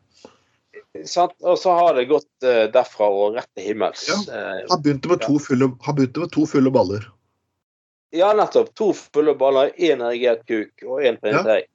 [1.06, 1.34] Sant?
[1.42, 4.02] Og så har det gått eh, derfra og rett til himmels.
[4.10, 4.18] Ja.
[4.34, 7.06] Eh, Han begynte med to fulle, med to fulle baller.
[8.14, 8.70] Ja, nettopp.
[8.78, 11.66] To fulle baller, én erigert kuk og én penetrering.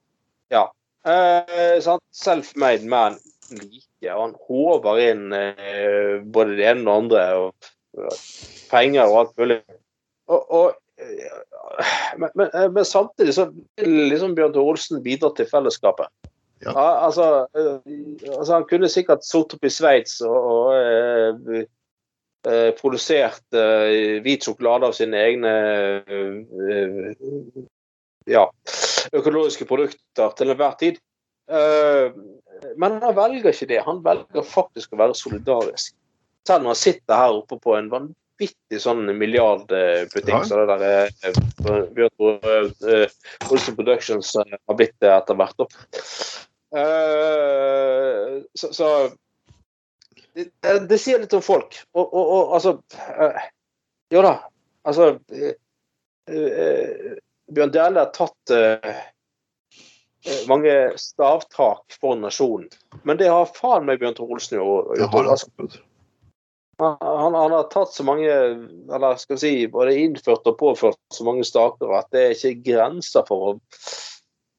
[0.53, 0.69] Ja.
[1.07, 1.81] Eh?
[2.15, 3.17] Self-made man
[3.51, 4.07] like.
[4.07, 7.25] Han håver inn eh, både det ene og det andre.
[7.43, 8.13] Og, og
[8.71, 9.59] penger og alt mulig.
[10.29, 11.41] Og, og, eh,
[12.21, 13.49] men, men, eh, men samtidig så
[13.81, 16.07] vil liksom Bjørn Tore Olsen bidra til fellesskapet.
[16.59, 16.73] Ja.
[16.75, 17.91] altså, eh,
[18.37, 21.61] altså, han kunne sikkert sittet opp i Sveits og, og
[22.79, 25.53] produsert eh, hvit sjokolade av sine egne
[26.07, 27.09] eh,
[28.29, 28.45] ja,
[29.15, 30.99] økologiske produkter til enhver tid.
[31.51, 32.15] Eh,
[32.79, 33.81] men han velger ikke det.
[33.85, 35.95] Han velger faktisk å være solidarisk.
[36.47, 40.43] Selv når han sitter her oppe på en vanvittig sånn milliardbutikk Ja.
[40.47, 43.07] som det der eh, Bjørn eh,
[43.49, 45.65] Olsen Productions eh, har blitt det etter hvert.
[46.69, 48.89] Eh, så, så
[50.35, 51.77] det, det- det sier litt om folk.
[51.93, 53.41] Og, og, og altså eh,
[54.13, 54.35] Jo da.
[54.87, 55.55] Altså eh,
[56.31, 57.17] eh,
[57.49, 58.89] Bjørn Dæhlie har tatt eh,
[60.25, 62.69] eh, mange stavtak for nasjonen.
[63.03, 64.93] Men det har faen meg Bjørn Tore Olsen gjort.
[65.35, 65.49] Altså,
[66.79, 70.95] han, han, han har tatt så mange Eller skal vi si både innført og påført
[71.13, 73.57] så mange staker at det er ikke grenser for å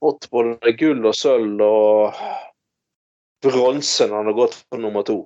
[0.00, 2.20] fått både gull og sølv og
[3.44, 5.18] bronse når han har gått for nummer to.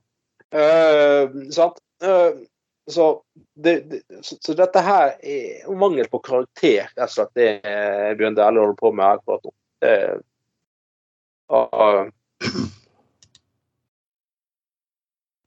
[0.55, 1.81] Eh, sant?
[2.03, 2.33] Eh,
[2.91, 3.09] så,
[3.55, 8.37] det, det, så, så dette her er mangel på karakter, rett og slett, det Bjørn
[8.37, 9.55] Dæhlie holder på med akkurat nå.
[11.55, 12.05] Ah,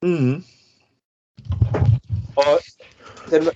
[0.05, 0.43] Mhm.
[2.37, 2.59] Og
[3.29, 3.49] til,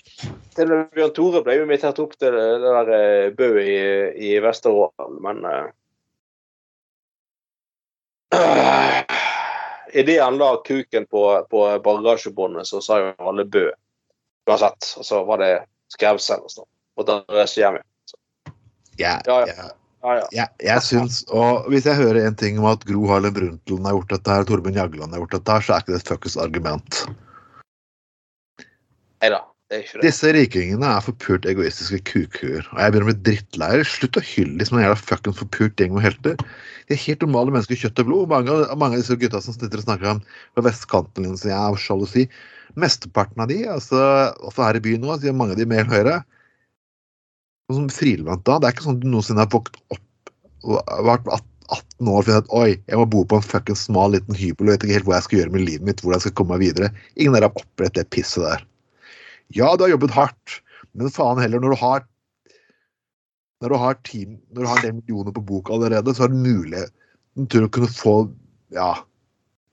[0.96, 3.78] Bjørn Tore ble jo invitert opp til det der eh, Bø i,
[4.18, 5.68] i Vesterålen, men eh,
[9.94, 13.68] Idet han la kuken på, på bagasjebåndet, så sa jo alle Bø.
[14.50, 14.94] Uansett.
[14.98, 15.52] Og så var det
[15.92, 16.70] skrevsel og sånn.
[17.00, 17.88] Måtte reise hjem igjen.
[19.00, 19.70] Jeg, Ja, ja.
[20.02, 20.28] Ah, Ja, ja.
[20.34, 23.94] jeg, jeg syns Og hvis jeg hører en ting om at Gro Harlem Brundtland har
[24.00, 26.38] gjort dette her, Torbjørn Jagland har gjort dette her, så er ikke det et fuckings
[26.42, 27.02] argument.
[29.22, 32.66] Nei da, Disse rikingene er forpult egoistiske kukuer.
[32.74, 33.84] Og jeg begynner å bli drittleier.
[33.88, 36.36] Slutt å hylle de som en jævla fuckings forpult gjeng med helter.
[36.90, 38.26] De er helt normale mennesker, i kjøtt og blod.
[38.34, 40.20] Mange, mange av disse gutta som sitter og snakker om
[40.58, 42.26] på vestkanten din, så jeg sjalusi.
[42.80, 44.02] Mesteparten av de, altså,
[44.44, 46.18] også her i byen nå, sier mange av de mer høyre.
[47.72, 50.34] Sånn som Friland da, det er ikke sånn at du noensinne har våknet opp
[50.68, 54.12] og vært 18 år og funnet at oi, jeg må bo på en fuckings smal
[54.14, 56.28] liten hybel og vet ikke helt hva jeg skal gjøre med livet mitt, hvordan jeg
[56.28, 56.92] skal komme meg videre.
[57.16, 58.68] Ingen av dere har opplevd det pisset der.
[59.58, 60.58] Ja, du har jobbet hardt,
[60.98, 62.08] men faen heller når du har
[63.62, 66.32] når du har, team, når du har en del millioner på bok allerede, så har
[66.34, 66.82] du mulig
[67.54, 68.16] til å kunne få
[68.74, 68.96] ja,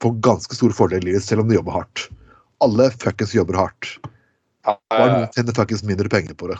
[0.02, 2.04] få ganske store fordeler i livet, selv om du jobber hardt.
[2.64, 3.94] Alle fuckings jobber hardt.
[4.68, 6.58] Og Bare eh, tjener fuckings mindre penger på det.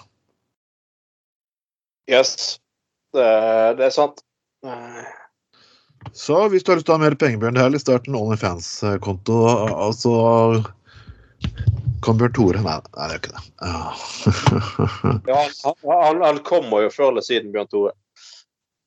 [2.08, 2.56] yes.
[3.12, 3.28] Det,
[3.76, 4.24] det er sant.
[4.64, 5.04] Eh,
[6.12, 8.08] Så hvis du har lyst til å ha mer penger, Bjørn, det er litt start
[8.08, 9.38] en OnlyFans-konto,
[9.68, 10.14] og så
[12.04, 13.44] kan Bjørn Tore Nei, nei, det er ikke det.
[15.30, 15.40] Ja.
[15.64, 17.94] Han, han, han kommer jo før eller siden, Bjørn Tore.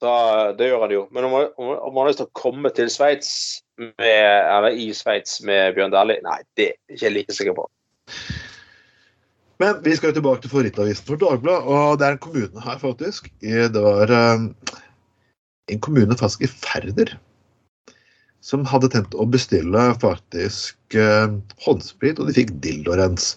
[0.01, 0.14] Da,
[0.57, 1.01] det gjør han jo.
[1.14, 3.34] Men om, om, om han har lyst til å komme til Sveits
[3.82, 7.68] eller i Sveits med Bjørn Dæhlie, nei, det er ikke jeg like sikker på.
[9.62, 12.80] Men vi skal jo tilbake til favorittavisen for Dagbladet, og det er en kommune her,
[12.82, 13.28] faktisk.
[13.41, 14.47] Det var eh,
[15.70, 17.14] en kommune faktisk i Færder
[18.42, 21.28] som hadde tenkt å bestille faktisk eh,
[21.66, 23.36] håndsprit, og de fikk dildorens.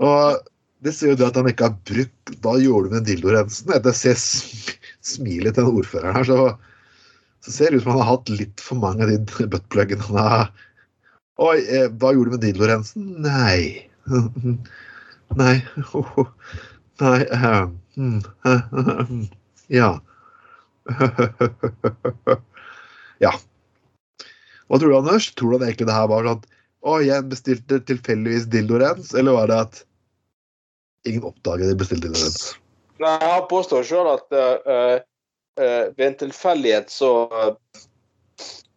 [0.00, 0.40] Og
[0.84, 3.72] det sier jo det at han ikke har brukt Hva gjorde du med dildorensen?
[3.76, 6.38] Etter å se smilet til den ordføreren her, så,
[7.44, 10.20] så ser det ut som han har hatt litt for mange av de buttpluggene han
[10.24, 10.46] har
[11.40, 13.04] Oi, eh, hva gjorde du med dildorensen?
[13.24, 13.88] Nei.
[15.40, 15.56] Nei.
[17.00, 17.62] Nei eh,
[19.80, 19.90] Ja.
[23.20, 23.32] Ja.
[24.70, 25.28] Hva tror du, Anders?
[25.34, 26.48] Tror du egentlig det her var sånn at
[26.80, 29.80] Å, jeg bestilte tilfeldigvis dildorens, eller var det at
[31.04, 32.54] ingen oppdaget de bestilte dildorens?
[33.02, 35.02] Nei, Han påstår sjøl at uh,
[35.60, 37.10] uh, ved en tilfeldighet så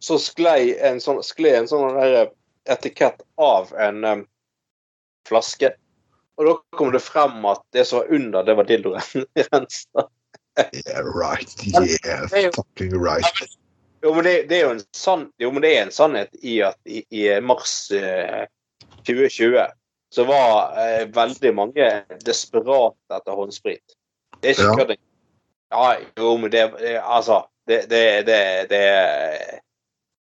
[0.04, 2.28] så sklei en sånn, sklei en sånn der
[2.68, 4.26] etikett av en um,
[5.28, 5.70] flaske.
[6.36, 9.24] Og da kom det frem at det som var under, det var dildoren.
[10.54, 11.50] Yeah, right.
[11.66, 13.24] Yeah, fucking right.
[14.04, 16.76] Jo, men det, det er jo en sann, jo, det er en sannhet i at
[16.84, 18.44] i, i mars eh,
[19.06, 19.62] 2020
[20.12, 21.86] så var eh, veldig mange
[22.26, 23.96] desperate etter håndsprit.
[24.40, 24.76] Det er ikke Ja.
[24.76, 25.00] kødding.
[25.72, 25.86] Ja,
[26.20, 28.68] jo, men det, det Altså, det det,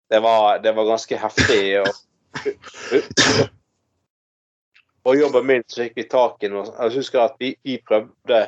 [0.09, 1.81] det, var, det var ganske heftig.
[1.83, 1.93] Og,
[5.11, 8.45] og jobben min så gikk vi tak i noe Jeg husker at vi, vi prøvde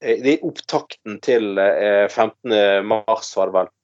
[0.00, 2.86] I er opptakten til eh, 15.
[2.88, 3.75] mars, var det vel.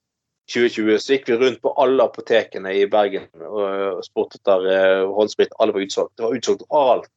[0.50, 5.54] 2020 så gikk vi rundt på alle apotekene i Bergen og, spurte etter eh, håndsprit.
[5.62, 6.16] Alle var utsolgt.
[6.18, 7.08] Det var utsolgt alt.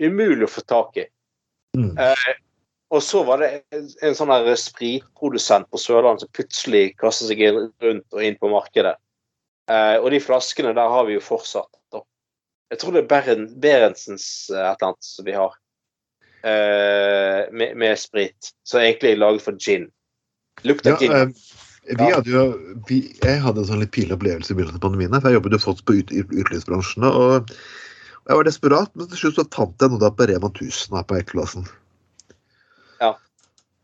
[0.00, 1.06] Umulig å få tak i.
[1.78, 1.92] Mm.
[1.98, 2.30] Eh,
[2.90, 7.42] og så var det en, en sånn der spritprodusent på Sørlandet som plutselig kastet seg
[7.46, 8.96] inn, rundt og inn på markedet.
[9.70, 11.70] Eh, og de flaskene der har vi jo fortsatt.
[11.94, 12.02] Da.
[12.74, 15.56] Jeg tror det er Beren, Berentsens eh, et eller annet som vi har.
[16.40, 18.52] Eh, med, med sprit.
[18.66, 19.90] Så egentlig laget for gin.
[20.66, 21.34] Lukter Ja, gin.
[21.88, 22.44] Eh, vi hadde jo,
[22.88, 25.14] vi, jeg hadde en sånn litt pinlig opplevelse i begynnelsen av pandemien.
[25.16, 27.06] for Jeg jobbet jo fortsatt på ut, ut, utelivsbransjen.
[27.08, 27.50] Og
[28.28, 31.06] jeg var desperat, men til slutt så fant jeg noe der på Rema 1000 her
[31.08, 31.66] på Ekeplassen.
[33.00, 33.14] Ja.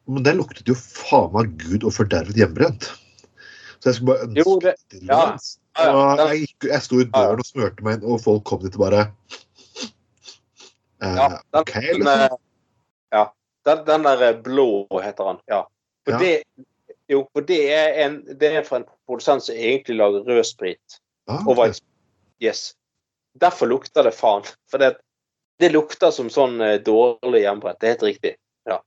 [0.06, 2.90] Men det luktet jo faen meg gud og fordervet hjemmebrent.
[3.80, 5.22] Så jeg skulle bare ønske Jo, det- ja.
[5.76, 6.28] Ja, ja.
[6.32, 9.02] Jeg, jeg sto i døren og smurte meg inn, og folk kom dit og bare
[11.02, 12.06] eh, Ja, den, OK, liksom.
[12.06, 12.38] Den,
[13.12, 13.24] ja.
[13.68, 15.42] Den, den der eh, blå heter han.
[15.52, 15.64] Ja.
[16.06, 16.30] Og det,
[17.12, 20.98] jo, for det er, en, det er fra en produsent som egentlig lager rød sprit.
[21.30, 21.72] Ah, okay.
[22.42, 22.72] Yes.
[23.38, 24.46] Derfor lukter det faen.
[24.70, 24.96] For det,
[25.60, 27.78] det lukter som sånn eh, dårlig hjemmebrett.
[27.80, 28.32] Det er helt riktig.
[28.68, 28.78] Ja.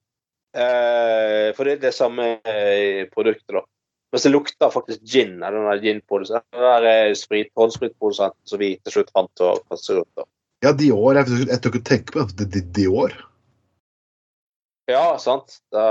[0.58, 3.64] Eh, for det er det samme eh, produktet, da.
[4.10, 6.64] Mens det lukter faktisk gin av den der ginprodusenten.
[6.90, 10.12] Eh, sprit, håndspritprodusenten som vi til slutt fant å kaste rundt.
[10.18, 10.26] da.
[10.66, 11.16] Ja, Dior.
[11.22, 12.50] Jeg, tør ikke tenke på det.
[12.56, 13.14] Di- Dior.
[14.90, 15.60] Ja, sant.
[15.72, 15.86] Det...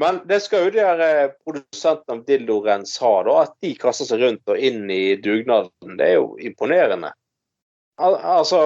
[0.00, 3.36] Men det skal jo de her eh, produsentene av Dildorens ha, da.
[3.44, 5.96] At de kaster seg rundt og inn i dugnaden.
[5.98, 7.12] Det er jo imponerende.
[8.00, 8.60] Al altså,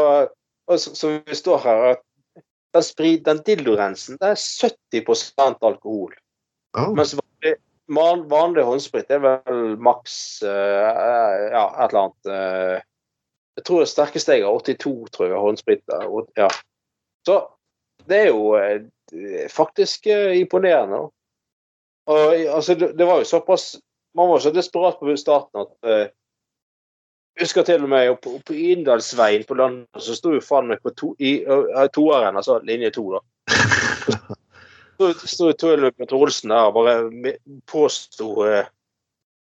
[0.70, 2.05] som vi står her, at
[2.74, 6.14] den, sprit, den dildorensen det er 70% alkohol.
[6.78, 6.93] Oh.
[6.95, 7.57] Mens vanlig,
[7.99, 10.14] van, vanlig håndsprit er vel maks
[10.47, 12.78] uh, ja, et eller annet uh,
[13.59, 15.82] Jeg tror det sterkeste jeg har 82, tror jeg, håndsprit.
[16.39, 16.49] Ja.
[17.26, 17.41] Så
[18.07, 18.55] det er jo
[19.51, 21.05] faktisk imponerende.
[22.11, 23.77] Og altså, det, var jo såpass
[24.15, 26.11] Man var så desperat på starten at eh,
[27.35, 30.69] jeg husker til og med oppe opp på Inndalsveien på landet, så sto jo faen
[30.71, 33.23] meg på to, i uh, toeren, altså linje to, da.
[34.95, 37.35] Så sto Petter Olsen der og bare
[37.67, 38.69] påsto eh,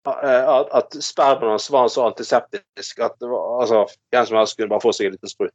[0.06, 4.70] at, at spermen hans var så antiseptisk at det var, altså, hvem som helst kunne
[4.74, 5.54] bare få seg en liten sprut.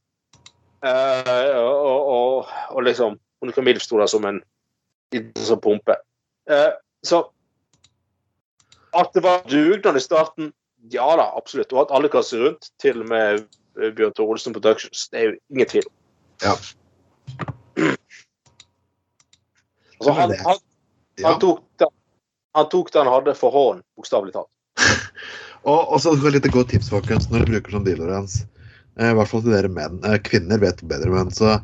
[0.87, 4.41] Eh, og, og, og liksom Monica Milf sto der som en
[5.15, 5.99] liten sånn pumpe.
[6.51, 6.71] Eh,
[7.07, 7.25] så
[8.97, 10.53] at det var dugnad i starten,
[10.91, 11.73] ja da, absolutt.
[11.73, 13.45] Og at alle kastet rundt, til og med
[13.79, 15.87] eh, Bjørn Tore Olsen Productions, det er jo ingen tvil.
[16.43, 16.55] Ja.
[20.01, 20.63] Altså, han, han,
[21.23, 21.93] han, tok den,
[22.57, 24.51] han tok den han hadde for hånd, bokstavelig talt.
[25.69, 28.39] Og, og så et litt godt tips folkens, når du bruker sånn dealer hans.
[28.97, 29.99] I hvert fall til dere menn.
[30.09, 31.59] Eh, kvinner vet bedre, men så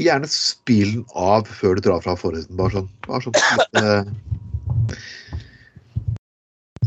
[0.00, 2.56] gjerne spil den av før du drar fra forhuden.
[2.56, 2.88] Bare sånn.
[3.04, 4.08] Bare sånn litt, eh,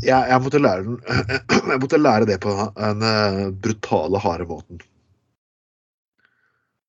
[0.05, 0.97] jeg, jeg, måtte lære
[1.71, 4.83] jeg måtte lære det på den eh, brutale, harde måten.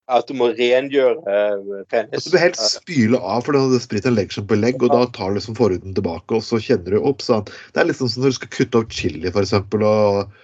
[0.06, 2.28] At du må rengjøre eh, penis.
[2.28, 5.34] At du helst spyle av, for den spriten legger seg på legg, og da tar
[5.34, 7.24] liksom forhuden tilbake, og så kjenner du opp.
[7.26, 7.46] sånn.
[7.74, 10.36] Det er liksom sånn som når du skal kutte opp chili, eksempel, og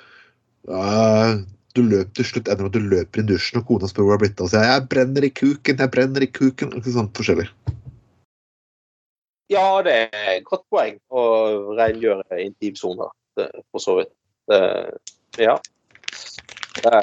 [0.67, 1.39] uh,
[1.79, 4.11] du løper til slutt ender med at du løper i dusjen, og kona spør hvor
[4.11, 4.49] du har blitt av.
[4.49, 6.75] Og sier 'jeg brenner i kuken', 'jeg brenner i kuken'.
[6.75, 7.49] og sånn forskjellig.
[9.53, 11.23] Ja, det er et godt poeng å
[11.77, 14.13] rengjøre intimsoner, for så vidt.
[14.49, 14.61] Det,
[15.43, 15.59] ja.
[16.83, 17.03] Ja.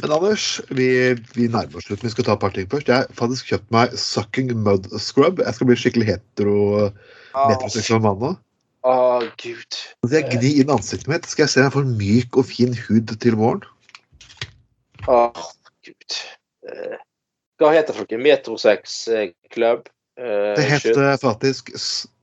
[0.00, 0.46] Men Anders,
[0.76, 0.88] vi,
[1.36, 2.08] vi nærmer oss slutten.
[2.08, 2.90] Vi skal ta et par ting først.
[2.92, 5.40] Jeg har faktisk kjøpt meg Sucking Mud Scrub.
[5.44, 6.58] Jeg skal bli skikkelig hetero,
[7.36, 8.32] metroseksuell mann nå.
[8.86, 8.94] Å,
[9.40, 9.80] gud.
[10.06, 11.26] Så jeg gnir inn ansiktet mitt.
[11.28, 13.64] Skal jeg se om jeg får myk og fin hud til våren?
[15.10, 15.18] Å,
[15.86, 16.18] gud.
[16.68, 16.96] Eh,
[17.60, 18.24] Hva heter det for?
[18.28, 19.88] Metrosex eh, Club?
[20.16, 21.70] Eh, Det heter faktisk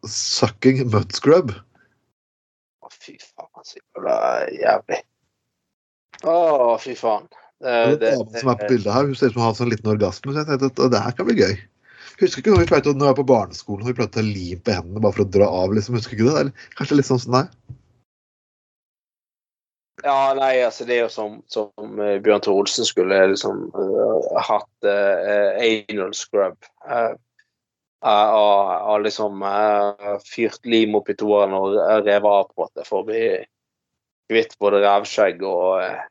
[0.07, 1.53] Sucking Mud Scrub.
[2.83, 4.15] Å, fy faen, så jævla
[4.57, 5.01] jævlig.
[6.23, 6.37] Å,
[6.81, 7.29] fy faen.
[7.63, 9.71] Det, det, det, som er på bildet her, hun ser ut som hun har en
[9.71, 10.33] liten orgasme.
[10.33, 11.53] Så jeg tenkte at det her kan bli gøy.
[12.19, 14.25] Husker ikke når vi pleide når jeg var på barneskolen og vi pleide å ta
[14.25, 15.73] lim på hendene bare for å dra av.
[15.73, 16.41] liksom, Husker ikke det?
[16.41, 17.79] Eller kanskje litt sånn som det er?
[20.03, 24.41] Ja, nei, altså det er jo som, som eh, Bjørn Tore Olsen skulle liksom uh,
[24.43, 26.57] hatt uh, anal scrub.
[26.89, 27.13] eh, eh,
[28.03, 32.87] og, og liksom eh, fyrt lim opp i toeren og revet av på en måte
[32.87, 33.23] for å bli
[34.31, 36.01] kvitt både revskjegg og eh,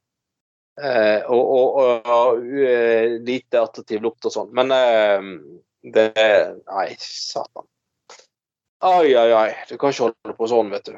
[0.81, 4.51] eh, og, og, og, eh, lite attraktiv lukt og sånn.
[4.57, 5.29] Men eh,
[5.93, 6.11] det
[6.71, 7.67] Nei, satan.
[8.83, 9.51] Ai, ai, ai.
[9.69, 10.97] Du kan ikke holde på sånn, vet du.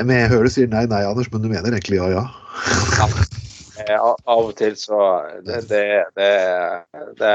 [0.00, 2.26] Men jeg hører du sier nei, nei, Anders, men du mener egentlig ja, ja.
[2.98, 3.06] ja.
[4.32, 4.98] av og til så
[5.44, 5.86] Det Det,
[6.16, 6.32] det,
[7.20, 7.32] det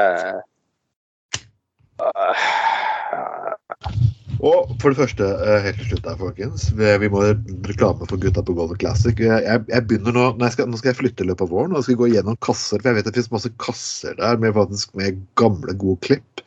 [4.38, 6.68] Og for det første, eh, helt til slutt her, folkens.
[6.78, 7.24] Vi, må
[7.66, 9.18] reklame for Gutta på Golden Classic.
[9.18, 11.74] Jeg, jeg, begynner Nå når jeg skal, nå skal jeg flytte i løpet av våren
[11.74, 12.78] og jeg skal gå gjennom kasser.
[12.78, 16.44] For jeg vet det finnes masse kasser der med, faktisk, med gamle, gode klipp.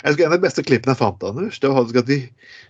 [0.00, 2.18] Jeg husker en av de beste klippene jeg fant, Anders, det var faktisk at vi,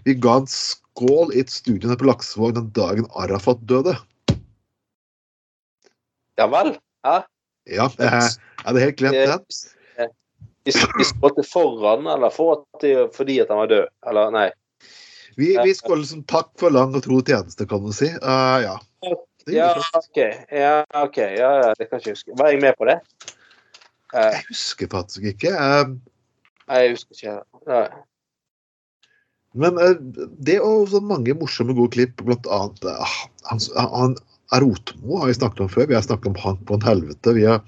[0.09, 3.95] vi ga en skål i et studio på Laksevåg den dagen Arafat døde.
[6.41, 6.74] Ja vel?
[7.07, 7.22] Ja,
[7.70, 9.47] jeg, jeg hadde helt glemt den.
[10.65, 13.91] De, de skålte foran, eller for at de, fordi at han var død?
[14.11, 14.49] Eller nei?
[15.37, 18.09] Vi, vi skåler som takk for lang og tro tjeneste, kan du si.
[18.23, 18.75] Uh, ja.
[19.51, 19.69] Ja.
[19.99, 20.21] OK.
[20.55, 22.37] Ja, ok, ja, ja, det kan jeg ikke huske.
[22.39, 22.99] Var jeg med på det?
[24.15, 25.53] Uh, Jeg husker faktisk ikke.
[25.53, 25.97] Uh,
[26.71, 27.39] Nei, jeg husker ikke.
[27.69, 27.87] Nei.
[29.55, 29.79] Men
[30.43, 32.89] det og så mange morsomme, gode klipp, blant annet
[33.47, 34.17] han, han,
[34.55, 35.87] Rotmo har vi snakket om før.
[35.91, 37.35] Vi har snakket om Hank von Helvete.
[37.37, 37.61] Vi har,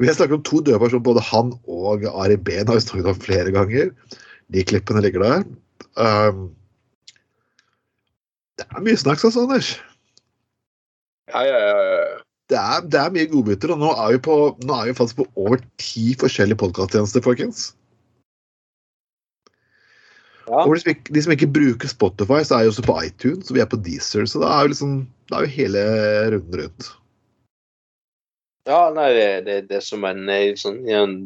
[0.00, 3.12] vi har snakket om to døde personer, både han og Ari Behn har vi snakket
[3.12, 3.92] om flere ganger.
[4.52, 5.44] De klippene ligger der.
[5.96, 6.50] Um,
[8.58, 9.74] det er mye snakk, altså, Anders.
[11.32, 12.18] Ja, ja, ja, ja.
[12.50, 14.34] Det er, det er mye godbiter, og nå er vi, på,
[14.66, 17.70] nå er vi faktisk på over ti forskjellige podkasttjenester, folkens.
[20.48, 20.64] ja.
[20.66, 23.48] Og de som, ikke, de som ikke bruker Spotify, så er jo også på iTunes,
[23.50, 24.96] og vi er på Deezer, så da er jo liksom
[25.32, 25.84] er jo hele
[26.34, 26.90] runden rundt.
[28.68, 30.82] Ja nei, det, det, det er som en eh, sånn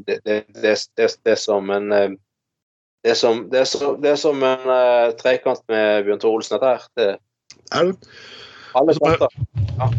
[0.06, 2.14] det, det, det, det, det er som en eh,
[3.06, 6.40] det er som, det er som, det er som en uh, trekant med Bjørn Tore
[6.40, 6.86] Olsen, dette her.
[6.98, 7.04] Det,
[7.70, 8.16] Er det?
[8.76, 8.96] alle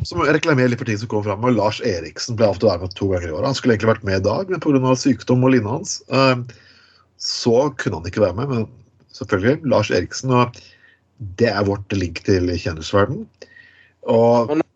[0.04, 1.48] Så må jeg reklamere litt for ting som kommer fram.
[1.56, 3.48] Lars Eriksen ble avtalt å være med to ganger i året.
[3.48, 4.94] Han skulle egentlig vært med i dag, men pga.
[5.00, 6.44] sykdom og linne hans, uh,
[7.16, 8.52] så kunne han ikke være med.
[8.52, 8.68] Men
[9.16, 9.64] selvfølgelig.
[9.72, 10.36] Lars Eriksen.
[10.36, 10.60] Og
[11.40, 13.24] det er vårt link til kjendisverden.
[14.04, 14.67] Og Men-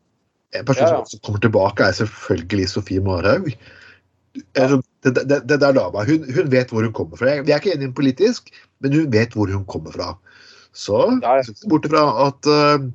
[0.51, 1.05] en person Ja, ja.
[1.05, 3.51] som kommer tilbake, er selvfølgelig Sofie Marhaug.
[4.31, 7.37] Det, det, det der dama, hun, hun vet hvor hun kommer fra.
[7.41, 10.13] Vi er ikke enige politisk, men hun vet hvor hun kommer fra.
[10.73, 11.55] Så Ja, ja.
[11.69, 12.85] bort ifra at uh,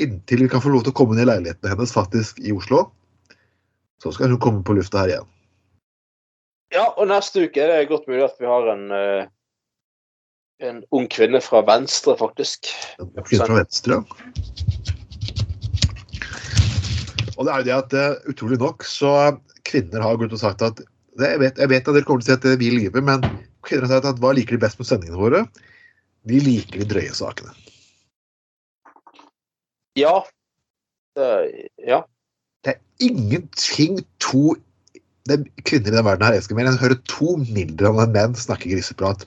[0.00, 2.86] inntil vi kan få lov til å komme inn i leiligheten hennes faktisk i Oslo,
[4.00, 5.28] så skal hun komme på lufta her igjen.
[6.72, 9.28] Ja, og neste uke er det godt mulig at vi har en, uh
[10.58, 12.70] en ung kvinne fra Venstre, faktisk.
[12.98, 14.02] En kvinne fra Venstre.
[17.38, 19.12] Og det er jo det at eh, utrolig nok så
[19.68, 22.34] kvinner har gått og sagt at det, jeg, vet, jeg vet at dere kommer til
[22.34, 23.24] å si at vi lyver, men
[23.66, 25.44] kvinner har sagt at hva liker de best med sendingene våre?
[26.28, 27.54] De liker de drøye sakene.
[29.98, 30.20] Ja.
[31.18, 31.30] Det,
[31.82, 32.02] ja.
[32.66, 34.54] Det er ingenting to
[35.28, 38.36] det er kvinner i den verden her elsker mer enn å høre to mindre menn
[38.38, 39.26] snakke griseprat.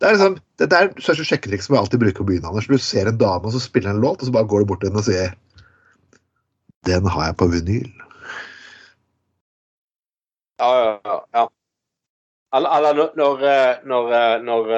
[0.00, 2.68] Det er liksom, det der største sjekketriks som jeg alltid bruker på byen, Anders.
[2.70, 4.84] Du ser en dame, og så spiller en låt, og så bare går du bort
[4.84, 5.34] til henne og sier
[6.88, 7.90] Den har jeg på vinyl.
[10.60, 11.48] Ja, ja, ja.
[12.56, 14.72] Eller, når, når, eh, når,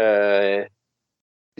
[0.00, 0.66] eh,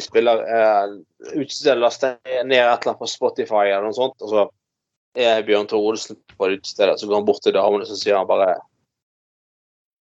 [0.00, 0.94] de spiller uh,
[1.34, 4.44] utestedet laster ned et eller annet på Spotify eller noe sånt, og så
[5.18, 8.20] er Bjørn Tore Olsen på det utestedet, så går han bort til damene og sier
[8.20, 8.54] han bare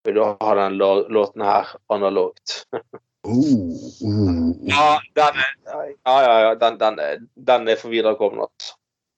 [0.07, 2.62] Vil du ha den låten her analogt?
[3.26, 3.35] Oh,
[4.07, 8.68] oh, Ja, den er, ja, ja, ja, den, den, den er for viderekommet.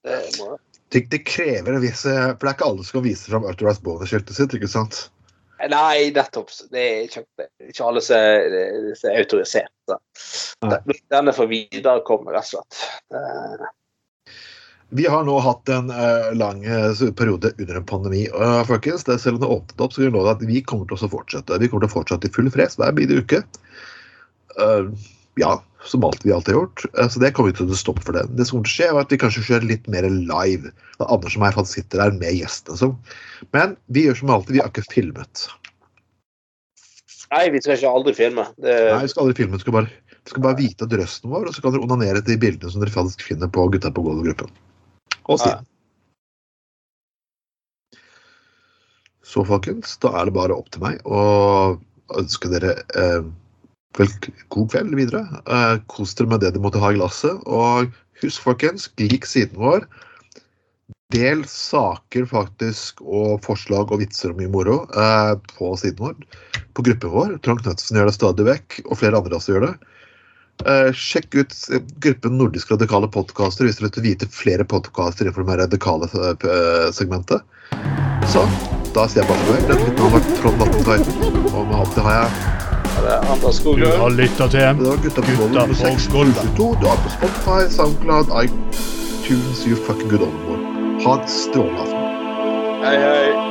[0.07, 0.57] Det må
[0.91, 3.47] det, det krever en viss eh, For det er ikke alle som kan vise fram
[3.47, 5.05] Utterwise Bonus-skiltet sitt, ikke sant?
[5.61, 6.49] Nei, nettopp.
[6.73, 7.27] Det er ikke,
[7.69, 9.75] ikke alle som er, som er autorisert.
[9.91, 9.99] da.
[10.65, 10.97] Nei.
[11.13, 12.81] Den er for viderekommet, rett og slett.
[13.13, 13.69] Eh,
[14.97, 18.25] Vi har nå hatt en uh, lang eh, periode under en pandemi.
[18.33, 20.65] og uh, folkens, det, selv om det åpnet opp, så kan vi love at vi
[20.65, 21.61] kommer til å fortsette.
[21.61, 23.45] Vi kommer til å fortsette i full fres hver bidige uke.
[24.57, 24.89] Uh,
[25.39, 26.85] ja, som alt vi alltid har gjort.
[26.99, 28.27] Eh, så det kommer vi til å stoppe for det.
[28.37, 30.73] Det som kommer til å skje, er at vi kanskje kjører litt mer live.
[31.01, 32.77] Da Anders og meg faktisk sitter der med gjestene.
[32.81, 32.93] Så.
[33.57, 35.47] Men vi gjør som alltid, vi har ikke filmet.
[37.31, 38.47] nei, vi skal ikke aldri filme.
[38.61, 39.57] Det, Nei, vi skal aldri filme.
[39.57, 42.23] Vi skal bare, vi skal bare vite at røsten vår, og så kan dere onanere
[42.25, 44.53] til de bildene som dere faktisk finner på Gutta på gulvet-gruppen.
[45.31, 45.65] Og Stine.
[49.31, 51.21] Så folkens, da er det bare opp til meg å
[52.19, 53.23] ønske dere eh,
[53.99, 54.13] vel,
[54.49, 55.25] god kveld videre.
[55.47, 57.43] Eh, kos dere med det dere måtte ha i glasset.
[57.47, 57.91] Og
[58.23, 59.87] husk, folkens, lik siden vår.
[61.11, 66.19] Del saker faktisk og forslag og vitser og mye moro eh, på siden vår.
[66.77, 67.39] På gruppen vår.
[67.45, 69.75] Trond Knutsen gjør det stadig vekk, og flere andre også gjør det.
[70.69, 71.55] Eh, sjekk ut
[72.05, 77.43] gruppen Nordisk radikale podkaster hvis dere vil vite flere podkaster innenfor det radikale eh, segmentet.
[78.31, 78.45] Så
[78.95, 79.69] da sier jeg bare farvel.
[79.71, 81.23] Dette har vært Trond Vatnsveiten,
[81.55, 82.60] og med alt det har jeg
[82.91, 86.43] Du har lytta til Gutta på gulvet nummer på 6 gulvet.
[86.57, 86.77] 22.
[86.81, 90.59] Du er på Spotify, Soundcloud, iTunes, you fucking good oldemor.
[91.05, 92.85] Ha en strålende aften.
[92.85, 93.50] Hei, hei.